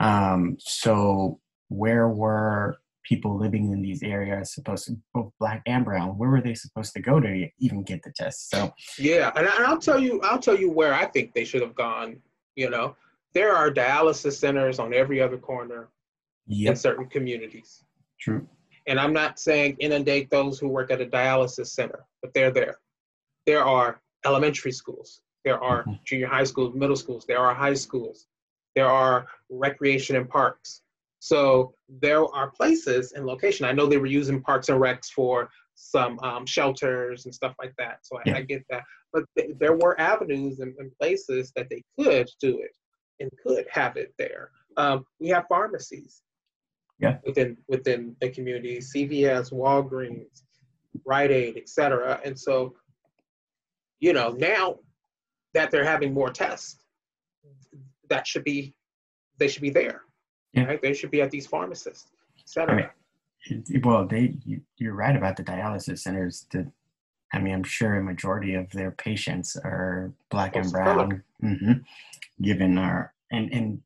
Um, 0.00 0.56
so, 0.58 1.38
where 1.68 2.08
were 2.08 2.78
people 3.04 3.36
living 3.36 3.72
in 3.72 3.82
these 3.82 4.02
areas 4.02 4.54
supposed 4.54 4.86
to, 4.86 4.96
both 5.12 5.30
black 5.38 5.60
and 5.66 5.84
brown, 5.84 6.16
where 6.16 6.30
were 6.30 6.40
they 6.40 6.54
supposed 6.54 6.94
to 6.94 7.02
go 7.02 7.20
to 7.20 7.46
even 7.58 7.82
get 7.82 8.02
the 8.04 8.12
test? 8.16 8.48
So, 8.48 8.72
yeah, 8.98 9.32
and 9.36 9.46
I'll 9.46 9.78
tell 9.78 10.00
you, 10.00 10.18
I'll 10.22 10.38
tell 10.38 10.58
you 10.58 10.70
where 10.70 10.94
I 10.94 11.04
think 11.04 11.34
they 11.34 11.44
should 11.44 11.60
have 11.60 11.74
gone. 11.74 12.22
You 12.56 12.70
know, 12.70 12.96
there 13.34 13.54
are 13.54 13.70
dialysis 13.70 14.34
centers 14.34 14.78
on 14.78 14.92
every 14.94 15.20
other 15.20 15.38
corner 15.38 15.88
in 16.48 16.76
certain 16.76 17.06
communities. 17.06 17.84
true. 18.20 18.46
And 18.86 18.98
I'm 18.98 19.12
not 19.12 19.38
saying 19.38 19.76
inundate 19.78 20.28
those 20.30 20.58
who 20.58 20.68
work 20.68 20.90
at 20.90 21.00
a 21.00 21.06
dialysis 21.06 21.68
center, 21.68 22.04
but 22.20 22.34
they're 22.34 22.50
there. 22.50 22.78
There 23.46 23.64
are 23.64 24.00
elementary 24.24 24.72
schools, 24.72 25.22
there 25.44 25.62
are 25.62 25.84
Mhm. 25.84 26.04
junior 26.04 26.26
high 26.26 26.44
schools, 26.44 26.74
middle 26.74 26.96
schools, 26.96 27.24
there 27.26 27.38
are 27.38 27.54
high 27.54 27.74
schools, 27.74 28.26
there 28.74 28.86
are 28.88 29.26
recreation 29.50 30.16
and 30.16 30.28
parks. 30.28 30.82
So 31.20 31.74
there 31.88 32.24
are 32.34 32.50
places 32.50 33.12
and 33.12 33.24
location. 33.24 33.64
I 33.64 33.72
know 33.72 33.86
they 33.86 33.98
were 33.98 34.06
using 34.06 34.42
Parks 34.42 34.68
and 34.68 34.80
Recs 34.80 35.06
for 35.06 35.48
some 35.76 36.18
um, 36.20 36.44
shelters 36.46 37.26
and 37.26 37.34
stuff 37.34 37.54
like 37.60 37.72
that. 37.78 37.98
So 38.02 38.18
I, 38.18 38.22
yeah. 38.26 38.36
I 38.38 38.40
get 38.42 38.64
that. 38.70 38.82
But 39.12 39.24
th- 39.38 39.52
there 39.60 39.76
were 39.76 39.98
avenues 40.00 40.58
and, 40.58 40.74
and, 40.78 40.90
places 40.98 41.52
that 41.54 41.68
they 41.70 41.82
could 41.96 42.28
do 42.40 42.58
it 42.58 42.76
and 43.22 43.30
could 43.42 43.64
have 43.70 43.96
it 43.96 44.12
there. 44.18 44.50
Um, 44.76 45.06
we 45.18 45.28
have 45.28 45.46
pharmacies 45.48 46.22
yeah. 47.02 47.18
within 47.26 47.56
within 47.68 48.16
the 48.20 48.30
community, 48.30 48.78
CVS, 48.78 49.52
Walgreens, 49.52 50.42
Rite 51.04 51.30
Aid, 51.30 51.56
etc. 51.56 52.20
And 52.24 52.38
so, 52.38 52.74
you 54.00 54.12
know, 54.12 54.30
now 54.30 54.78
that 55.54 55.70
they're 55.70 55.84
having 55.84 56.14
more 56.14 56.30
tests, 56.30 56.78
that 58.08 58.26
should 58.26 58.44
be 58.44 58.74
they 59.38 59.48
should 59.48 59.62
be 59.62 59.70
there. 59.70 60.02
Yeah. 60.52 60.64
Right? 60.64 60.82
They 60.82 60.94
should 60.94 61.10
be 61.10 61.22
at 61.22 61.30
these 61.30 61.46
pharmacists, 61.46 62.10
etc. 62.38 62.92
I 63.50 63.54
mean, 63.54 63.82
well, 63.82 64.06
they 64.06 64.34
you're 64.76 64.94
right 64.94 65.16
about 65.16 65.36
the 65.36 65.44
dialysis 65.44 66.00
centers. 66.00 66.46
The, 66.50 66.70
I 67.34 67.38
mean, 67.38 67.54
I'm 67.54 67.64
sure 67.64 67.96
a 67.96 68.02
majority 68.02 68.54
of 68.54 68.70
their 68.70 68.90
patients 68.90 69.56
are 69.56 70.12
black 70.30 70.54
and 70.54 70.70
brown, 70.70 71.22
mm-hmm, 71.42 71.72
given 72.42 72.76
our 72.76 73.11
and 73.32 73.52
and 73.52 73.80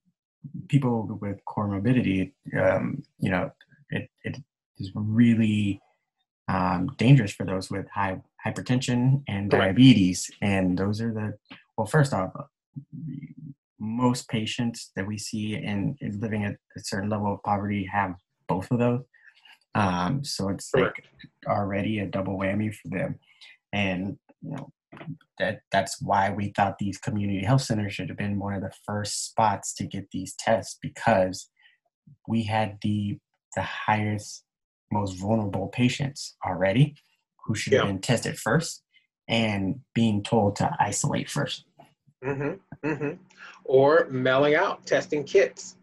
people 0.68 1.18
with 1.20 1.38
comorbidity. 1.46 2.32
Um, 2.58 3.02
you 3.18 3.30
know, 3.30 3.50
it 3.90 4.10
it 4.24 4.36
is 4.78 4.90
really 4.94 5.80
um, 6.48 6.90
dangerous 6.98 7.32
for 7.32 7.46
those 7.46 7.70
with 7.70 7.86
high 7.88 8.20
hypertension 8.44 9.22
and 9.28 9.50
diabetes, 9.50 10.30
and 10.42 10.76
those 10.76 11.00
are 11.00 11.12
the 11.12 11.38
well. 11.76 11.86
First 11.86 12.12
off, 12.12 12.32
most 13.78 14.28
patients 14.28 14.90
that 14.96 15.06
we 15.06 15.18
see 15.18 15.54
in, 15.54 15.96
in, 16.00 16.20
living 16.20 16.44
at 16.44 16.56
a 16.76 16.80
certain 16.80 17.08
level 17.08 17.32
of 17.32 17.42
poverty 17.42 17.88
have 17.92 18.14
both 18.48 18.70
of 18.70 18.78
those. 18.78 19.02
Um, 19.74 20.24
so 20.24 20.48
it's 20.48 20.70
Correct. 20.70 21.00
like 21.46 21.54
already 21.54 21.98
a 21.98 22.06
double 22.06 22.38
whammy 22.38 22.74
for 22.74 22.88
them. 22.88 23.18
And 23.72 24.18
you 24.42 24.52
know 24.52 24.72
that 25.38 25.60
that's 25.70 26.00
why 26.00 26.30
we 26.30 26.52
thought 26.56 26.78
these 26.78 26.98
community 26.98 27.44
health 27.44 27.62
centers 27.62 27.94
should 27.94 28.08
have 28.08 28.18
been 28.18 28.38
one 28.38 28.54
of 28.54 28.62
the 28.62 28.72
first 28.84 29.26
spots 29.26 29.74
to 29.74 29.86
get 29.86 30.10
these 30.10 30.34
tests 30.38 30.78
because 30.80 31.48
we 32.28 32.44
had 32.44 32.78
the 32.82 33.18
the 33.54 33.62
highest 33.62 34.44
most 34.92 35.18
vulnerable 35.18 35.68
patients 35.68 36.36
already 36.46 36.94
who 37.44 37.54
should 37.54 37.72
have 37.72 37.86
been 37.86 38.00
tested 38.00 38.38
first 38.38 38.82
and 39.28 39.80
being 39.94 40.22
told 40.22 40.54
to 40.54 40.70
isolate 40.78 41.26
1st 41.26 41.62
mm-hmm, 42.24 42.86
mm-hmm 42.88 43.14
or 43.66 44.06
mailing 44.10 44.54
out 44.54 44.86
testing 44.86 45.24
kits 45.24 45.76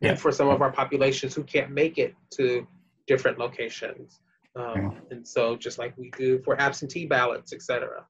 yeah. 0.00 0.14
for 0.14 0.32
some 0.32 0.48
of 0.48 0.60
our 0.62 0.72
populations 0.72 1.34
who 1.34 1.44
can't 1.44 1.70
make 1.70 1.98
it 1.98 2.14
to 2.32 2.66
different 3.06 3.38
locations. 3.38 4.20
Um, 4.56 4.74
yeah. 4.76 4.90
And 5.10 5.26
so, 5.26 5.56
just 5.56 5.78
like 5.78 5.96
we 5.96 6.10
do 6.16 6.40
for 6.44 6.60
absentee 6.60 7.06
ballots, 7.06 7.52
etc. 7.52 8.04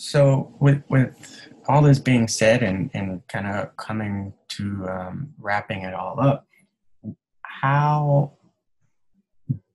So, 0.00 0.54
with 0.60 0.84
with 0.88 1.48
all 1.66 1.82
this 1.82 1.98
being 1.98 2.28
said, 2.28 2.62
and 2.62 2.88
and 2.94 3.20
kind 3.26 3.48
of 3.48 3.76
coming 3.76 4.32
to 4.50 4.86
um, 4.88 5.34
wrapping 5.38 5.82
it 5.82 5.92
all 5.92 6.20
up, 6.20 6.46
how 7.42 8.34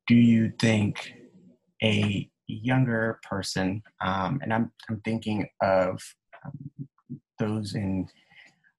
do 0.07 0.15
you 0.15 0.53
think 0.61 1.13
a 1.83 2.29
younger 2.47 3.19
person, 3.21 3.83
um, 3.99 4.39
and 4.41 4.53
I'm 4.53 4.71
I'm 4.89 5.01
thinking 5.01 5.45
of 5.61 6.01
um, 6.45 6.87
those 7.37 7.75
in 7.75 8.07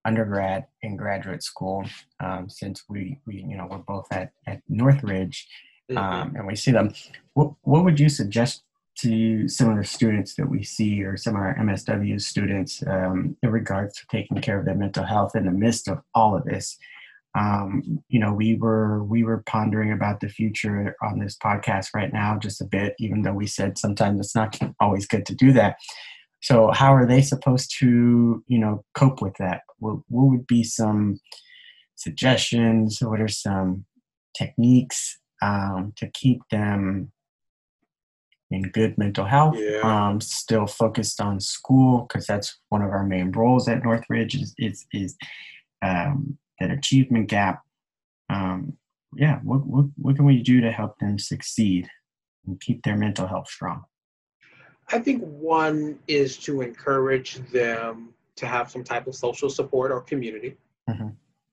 undergrad 0.07 0.65
and 0.83 0.97
graduate 0.97 1.43
school 1.43 1.85
um, 2.21 2.49
since 2.49 2.85
we, 2.89 3.21
we 3.27 3.45
you 3.47 3.59
know 3.59 3.69
we're 3.71 3.79
both 3.79 4.07
at, 4.11 4.33
at 4.47 4.63
northridge 4.69 5.47
mm-hmm. 5.91 5.97
um, 5.97 6.35
and 6.37 6.47
we 6.47 6.55
see 6.55 6.71
them 6.71 6.93
what, 7.33 7.53
what 7.63 7.85
would 7.85 7.99
you 7.99 8.11
suggest 8.11 8.64
to 9.01 9.49
some 9.49 9.71
of 9.71 9.77
the 9.77 9.85
students 9.85 10.35
that 10.37 10.49
we 10.49 10.63
see 10.63 11.03
or 11.03 11.17
some 11.17 11.35
of 11.35 11.41
our 11.41 11.57
msw 11.59 12.21
students 12.21 12.83
um, 12.87 13.37
in 13.43 13.51
regards 13.51 13.99
to 13.99 14.07
taking 14.11 14.41
care 14.41 14.59
of 14.59 14.65
their 14.65 14.75
mental 14.75 15.05
health 15.05 15.35
in 15.35 15.47
the 15.47 15.51
midst 15.51 15.89
of 15.89 15.99
all 16.15 16.37
of 16.37 16.45
this 16.45 16.77
um, 17.37 17.83
you 18.09 18.21
know 18.21 18.33
we 18.33 18.55
were 18.55 19.03
we 19.05 19.25
were 19.25 19.43
pondering 19.47 19.93
about 19.93 20.21
the 20.21 20.29
future 20.29 20.95
on 21.03 21.19
this 21.19 21.37
podcast 21.37 21.89
right 21.95 22.13
now 22.13 22.39
just 22.39 22.61
a 22.61 22.65
bit 22.67 22.95
even 22.99 23.23
though 23.23 23.33
we 23.33 23.47
said 23.47 23.77
sometimes 23.77 24.21
it's 24.21 24.35
not 24.35 24.57
always 24.81 25.07
good 25.07 25.27
to 25.27 25.35
do 25.35 25.53
that 25.53 25.77
so 26.45 26.71
how 26.73 26.95
are 26.95 27.07
they 27.07 27.23
supposed 27.23 27.75
to, 27.79 28.45
you 28.47 28.59
know, 28.59 28.85
cope 28.95 29.23
with 29.23 29.33
that? 29.39 29.63
What, 29.79 30.01
what 30.09 30.29
would 30.29 30.47
be 30.47 30.63
some 30.63 31.19
suggestions? 31.95 32.99
What 33.01 33.19
are 33.19 33.29
some 33.29 33.87
techniques 34.37 35.19
um, 35.41 35.95
to 35.97 36.07
keep 36.13 36.43
them 36.51 37.11
in 38.51 38.63
good 38.63 38.97
mental 38.99 39.25
health? 39.25 39.57
Yeah. 39.57 39.81
Um, 39.83 40.21
still 40.21 40.67
focused 40.67 41.21
on 41.21 41.41
school 41.41 42.07
because 42.09 42.27
that's 42.27 42.59
one 42.69 42.83
of 42.83 42.91
our 42.91 43.05
main 43.05 43.33
roles 43.33 43.69
at 43.69 43.83
Northridge 43.83 44.35
is 44.35 44.55
is, 44.59 44.87
is 44.93 45.17
um, 45.83 46.39
that 46.61 46.71
achievement 46.71 47.29
gap. 47.29 47.63
Um, 48.31 48.77
yeah, 49.17 49.39
what, 49.43 49.67
what 49.67 49.87
what 49.97 50.17
can 50.17 50.25
we 50.25 50.43
do 50.43 50.61
to 50.61 50.71
help 50.71 50.99
them 50.99 51.19
succeed 51.19 51.89
and 52.47 52.61
keep 52.61 52.83
their 52.83 52.97
mental 52.97 53.27
health 53.27 53.49
strong? 53.49 53.85
I 54.89 54.99
think 54.99 55.23
one 55.23 55.99
is 56.09 56.37
to 56.39 56.61
encourage 56.61 57.37
them 57.51 58.11
to 58.37 58.47
have 58.47 58.71
some 58.71 58.85
type 58.85 59.07
of 59.07 59.15
social 59.15 59.49
support 59.49 59.91
or 59.91 60.01
community, 60.01 60.57
mm-hmm. 60.89 61.09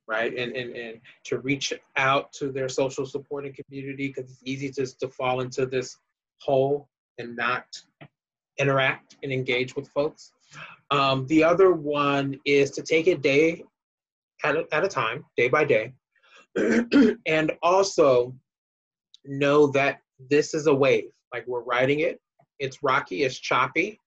right? 0.07 0.35
And, 0.35 0.55
and 0.55 0.75
and 0.75 1.01
to 1.25 1.39
reach 1.39 1.73
out 1.95 2.33
to 2.33 2.51
their 2.51 2.67
social 2.67 3.05
support 3.05 3.45
and 3.45 3.55
community 3.55 4.07
because 4.07 4.31
it's 4.31 4.41
easy 4.43 4.71
just 4.71 4.99
to 5.01 5.07
fall 5.07 5.41
into 5.41 5.65
this 5.65 5.97
hole 6.41 6.89
and 7.17 7.35
not 7.35 7.65
interact 8.57 9.17
and 9.23 9.31
engage 9.31 9.75
with 9.75 9.87
folks. 9.89 10.31
Um, 10.89 11.25
the 11.27 11.43
other 11.43 11.71
one 11.71 12.39
is 12.45 12.71
to 12.71 12.81
take 12.81 13.07
it 13.07 13.21
day 13.21 13.63
at 14.43 14.55
a, 14.55 14.65
at 14.71 14.83
a 14.83 14.87
time, 14.87 15.25
day 15.37 15.47
by 15.47 15.63
day, 15.63 15.93
and 17.25 17.51
also 17.63 18.35
know 19.25 19.67
that 19.67 19.99
this 20.29 20.53
is 20.53 20.67
a 20.67 20.73
wave. 20.73 21.11
Like 21.33 21.47
we're 21.47 21.63
riding 21.63 22.01
it, 22.01 22.19
it's 22.59 22.83
rocky, 22.83 23.23
it's 23.23 23.39
choppy, 23.39 23.99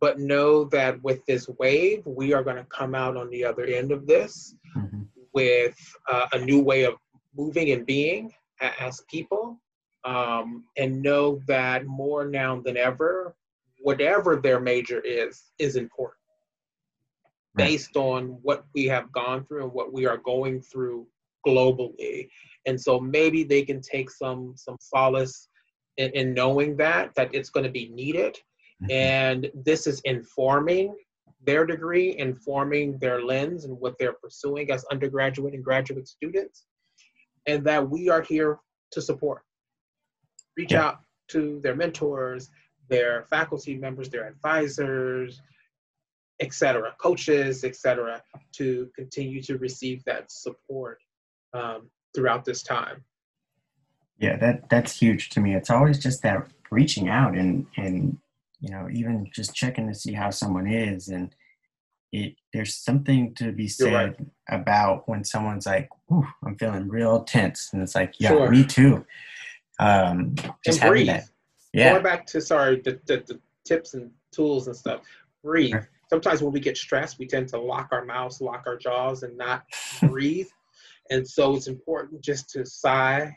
but 0.00 0.18
know 0.18 0.64
that 0.64 1.02
with 1.02 1.24
this 1.26 1.48
wave, 1.58 2.02
we 2.06 2.32
are 2.32 2.42
going 2.42 2.56
to 2.56 2.64
come 2.64 2.94
out 2.94 3.16
on 3.16 3.28
the 3.30 3.44
other 3.44 3.64
end 3.64 3.92
of 3.92 4.06
this 4.06 4.54
mm-hmm. 4.76 5.02
with 5.34 5.76
uh, 6.10 6.26
a 6.32 6.38
new 6.38 6.62
way 6.62 6.84
of 6.84 6.94
moving 7.36 7.70
and 7.70 7.84
being 7.84 8.32
as 8.60 9.02
people. 9.10 9.60
Um, 10.08 10.64
and 10.78 11.02
know 11.02 11.40
that 11.46 11.84
more 11.84 12.24
now 12.24 12.60
than 12.60 12.78
ever, 12.78 13.36
whatever 13.80 14.36
their 14.36 14.58
major 14.58 15.00
is, 15.00 15.42
is 15.58 15.76
important. 15.76 16.14
Based 17.54 17.96
on 17.96 18.38
what 18.42 18.64
we 18.74 18.84
have 18.86 19.12
gone 19.12 19.44
through 19.44 19.64
and 19.64 19.72
what 19.72 19.92
we 19.92 20.06
are 20.06 20.16
going 20.16 20.62
through 20.62 21.06
globally. 21.46 22.28
And 22.66 22.80
so 22.80 22.98
maybe 23.00 23.42
they 23.44 23.62
can 23.62 23.80
take 23.80 24.10
some 24.10 24.54
some 24.56 24.76
solace 24.80 25.48
in, 25.96 26.10
in 26.12 26.34
knowing 26.34 26.76
that 26.76 27.14
that 27.16 27.34
it's 27.34 27.50
going 27.50 27.64
to 27.64 27.70
be 27.70 27.88
needed. 27.88 28.36
Mm-hmm. 28.80 28.92
and 28.92 29.50
this 29.54 29.88
is 29.88 30.00
informing 30.04 30.94
their 31.44 31.66
degree 31.66 32.16
informing 32.16 32.96
their 33.00 33.20
lens 33.22 33.64
and 33.64 33.76
what 33.80 33.96
they're 33.98 34.20
pursuing 34.22 34.70
as 34.70 34.84
undergraduate 34.92 35.52
and 35.52 35.64
graduate 35.64 36.06
students. 36.06 36.66
And 37.46 37.64
that 37.64 37.90
we 37.90 38.08
are 38.08 38.22
here 38.22 38.60
to 38.92 39.02
support 39.02 39.42
reach 40.58 40.72
yeah. 40.72 40.84
out 40.84 41.00
to 41.28 41.60
their 41.62 41.74
mentors 41.74 42.50
their 42.88 43.24
faculty 43.30 43.76
members 43.76 44.10
their 44.10 44.26
advisors 44.26 45.40
etc 46.40 46.94
coaches 47.00 47.64
etc 47.64 48.22
to 48.52 48.90
continue 48.94 49.42
to 49.42 49.56
receive 49.58 50.04
that 50.04 50.30
support 50.30 50.98
um, 51.54 51.88
throughout 52.14 52.44
this 52.44 52.62
time 52.62 53.02
yeah, 54.18 54.36
that 54.36 54.68
that's 54.68 54.98
huge 54.98 55.30
to 55.30 55.40
me. 55.40 55.54
It's 55.54 55.70
always 55.70 55.98
just 55.98 56.22
that 56.22 56.48
reaching 56.70 57.08
out 57.08 57.36
and 57.36 57.66
and 57.76 58.18
you 58.60 58.70
know 58.70 58.88
even 58.92 59.30
just 59.32 59.54
checking 59.54 59.86
to 59.88 59.94
see 59.94 60.12
how 60.12 60.30
someone 60.30 60.66
is 60.66 61.08
and 61.08 61.34
it 62.12 62.34
there's 62.52 62.74
something 62.74 63.34
to 63.34 63.52
be 63.52 63.68
said 63.68 63.92
right. 63.92 64.16
about 64.48 65.08
when 65.08 65.24
someone's 65.24 65.66
like, 65.66 65.88
Ooh, 66.12 66.26
I'm 66.44 66.56
feeling 66.56 66.88
real 66.88 67.22
tense 67.22 67.70
and 67.72 67.80
it's 67.80 67.94
like, 67.94 68.14
yeah, 68.18 68.30
sure. 68.30 68.50
me 68.50 68.64
too. 68.64 69.06
Um 69.78 70.34
just 70.64 70.82
and 70.82 70.90
breathe. 70.90 71.06
That. 71.08 71.28
Yeah. 71.72 71.92
Going 71.92 72.02
back 72.02 72.26
to 72.28 72.40
sorry, 72.40 72.80
the, 72.80 72.98
the, 73.06 73.18
the, 73.26 73.40
tips 73.64 73.92
and 73.94 74.10
tools 74.32 74.66
and 74.66 74.74
stuff. 74.76 75.02
Breathe. 75.44 75.70
Sure. 75.72 75.88
Sometimes 76.08 76.42
when 76.42 76.52
we 76.52 76.60
get 76.60 76.76
stressed, 76.76 77.18
we 77.18 77.26
tend 77.26 77.48
to 77.48 77.58
lock 77.58 77.88
our 77.92 78.04
mouths, 78.04 78.40
lock 78.40 78.64
our 78.66 78.76
jaws, 78.76 79.22
and 79.22 79.36
not 79.36 79.64
breathe. 80.02 80.48
And 81.10 81.26
so 81.26 81.56
it's 81.56 81.68
important 81.68 82.20
just 82.20 82.50
to 82.50 82.66
sigh 82.66 83.34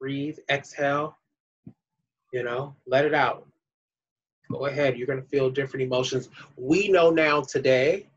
breathe, 0.00 0.38
exhale, 0.48 1.18
you 2.32 2.42
know, 2.42 2.74
let 2.86 3.04
it 3.04 3.12
out. 3.12 3.46
Go 4.50 4.64
ahead, 4.64 4.96
you're 4.96 5.06
going 5.06 5.20
to 5.20 5.28
feel 5.28 5.50
different 5.50 5.82
emotions. 5.82 6.30
We 6.56 6.88
know 6.88 7.10
now 7.10 7.42
today 7.42 8.08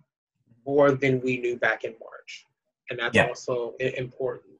more 0.66 0.94
than 0.94 1.20
we 1.20 1.38
knew 1.40 1.58
back 1.58 1.84
in 1.84 1.92
March. 2.00 2.46
and 2.90 3.00
that's 3.00 3.16
Yeah. 3.16 3.28
also 3.28 3.76
important. 3.80 4.53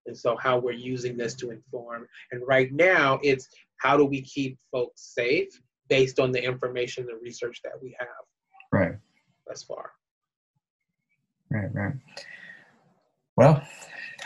have. 0.00 0.06
And 0.06 0.16
so, 0.16 0.36
how 0.36 0.58
we're 0.58 0.72
using 0.72 1.16
this 1.16 1.34
to 1.34 1.50
inform. 1.50 2.06
And 2.32 2.42
right 2.46 2.72
now, 2.72 3.18
it's 3.22 3.48
how 3.78 3.96
do 3.96 4.04
we 4.04 4.22
keep 4.22 4.58
folks 4.72 5.14
safe 5.14 5.48
based 5.88 6.18
on 6.18 6.32
the 6.32 6.42
information 6.42 7.06
the 7.06 7.16
research 7.16 7.60
that 7.64 7.72
we 7.82 7.96
have 7.98 8.08
Right. 8.72 8.98
thus 9.46 9.62
far. 9.62 9.92
Right. 11.50 11.74
Right. 11.74 11.94
Well, 13.36 13.62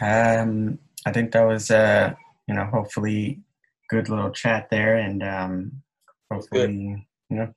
um, 0.00 0.78
I 1.06 1.12
think 1.12 1.32
that 1.32 1.46
was 1.46 1.70
uh, 1.70 2.14
you 2.46 2.54
know, 2.54 2.64
hopefully 2.64 3.42
good 3.88 4.08
little 4.08 4.30
chat 4.30 4.68
there, 4.70 4.96
and 4.96 5.22
um, 5.22 5.82
hopefully, 6.30 7.06
you 7.30 7.36
know, 7.36 7.54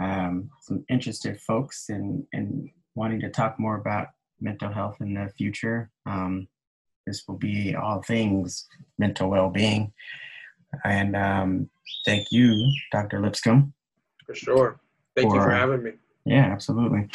um, 0.00 0.50
some 0.62 0.84
interested 0.88 1.40
folks 1.40 1.88
in 1.88 2.26
in 2.32 2.70
wanting 2.94 3.20
to 3.20 3.30
talk 3.30 3.58
more 3.60 3.76
about 3.76 4.08
mental 4.40 4.72
health 4.72 4.96
in 5.00 5.14
the 5.14 5.28
future. 5.36 5.90
Um, 6.06 6.48
this 7.08 7.24
will 7.26 7.36
be 7.38 7.74
all 7.74 8.02
things 8.02 8.66
mental 8.98 9.30
well-being, 9.30 9.92
and 10.84 11.16
um, 11.16 11.70
thank 12.04 12.30
you, 12.30 12.70
Dr. 12.92 13.20
Lipscomb. 13.20 13.72
For 14.26 14.34
sure. 14.34 14.80
Thank 15.16 15.32
you 15.32 15.40
for 15.40 15.44
For- 15.44 15.50
having 15.50 15.82
me. 15.82 15.92
Yeah, 16.24 16.44
absolutely. 16.52 17.08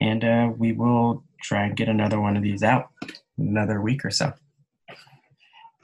And 0.00 0.24
uh, 0.24 0.50
we 0.56 0.72
will 0.72 1.22
try 1.40 1.66
and 1.66 1.76
get 1.76 1.88
another 1.88 2.20
one 2.20 2.36
of 2.36 2.42
these 2.42 2.62
out 2.64 2.88
in 3.38 3.46
another 3.48 3.80
week 3.80 4.04
or 4.04 4.10
so. 4.10 4.32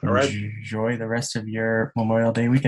All 0.03 0.11
right. 0.11 0.29
Enjoy 0.29 0.97
the 0.97 1.07
rest 1.07 1.35
of 1.35 1.47
your 1.47 1.93
Memorial 1.95 2.33
Day 2.33 2.49
weekend. 2.49 2.65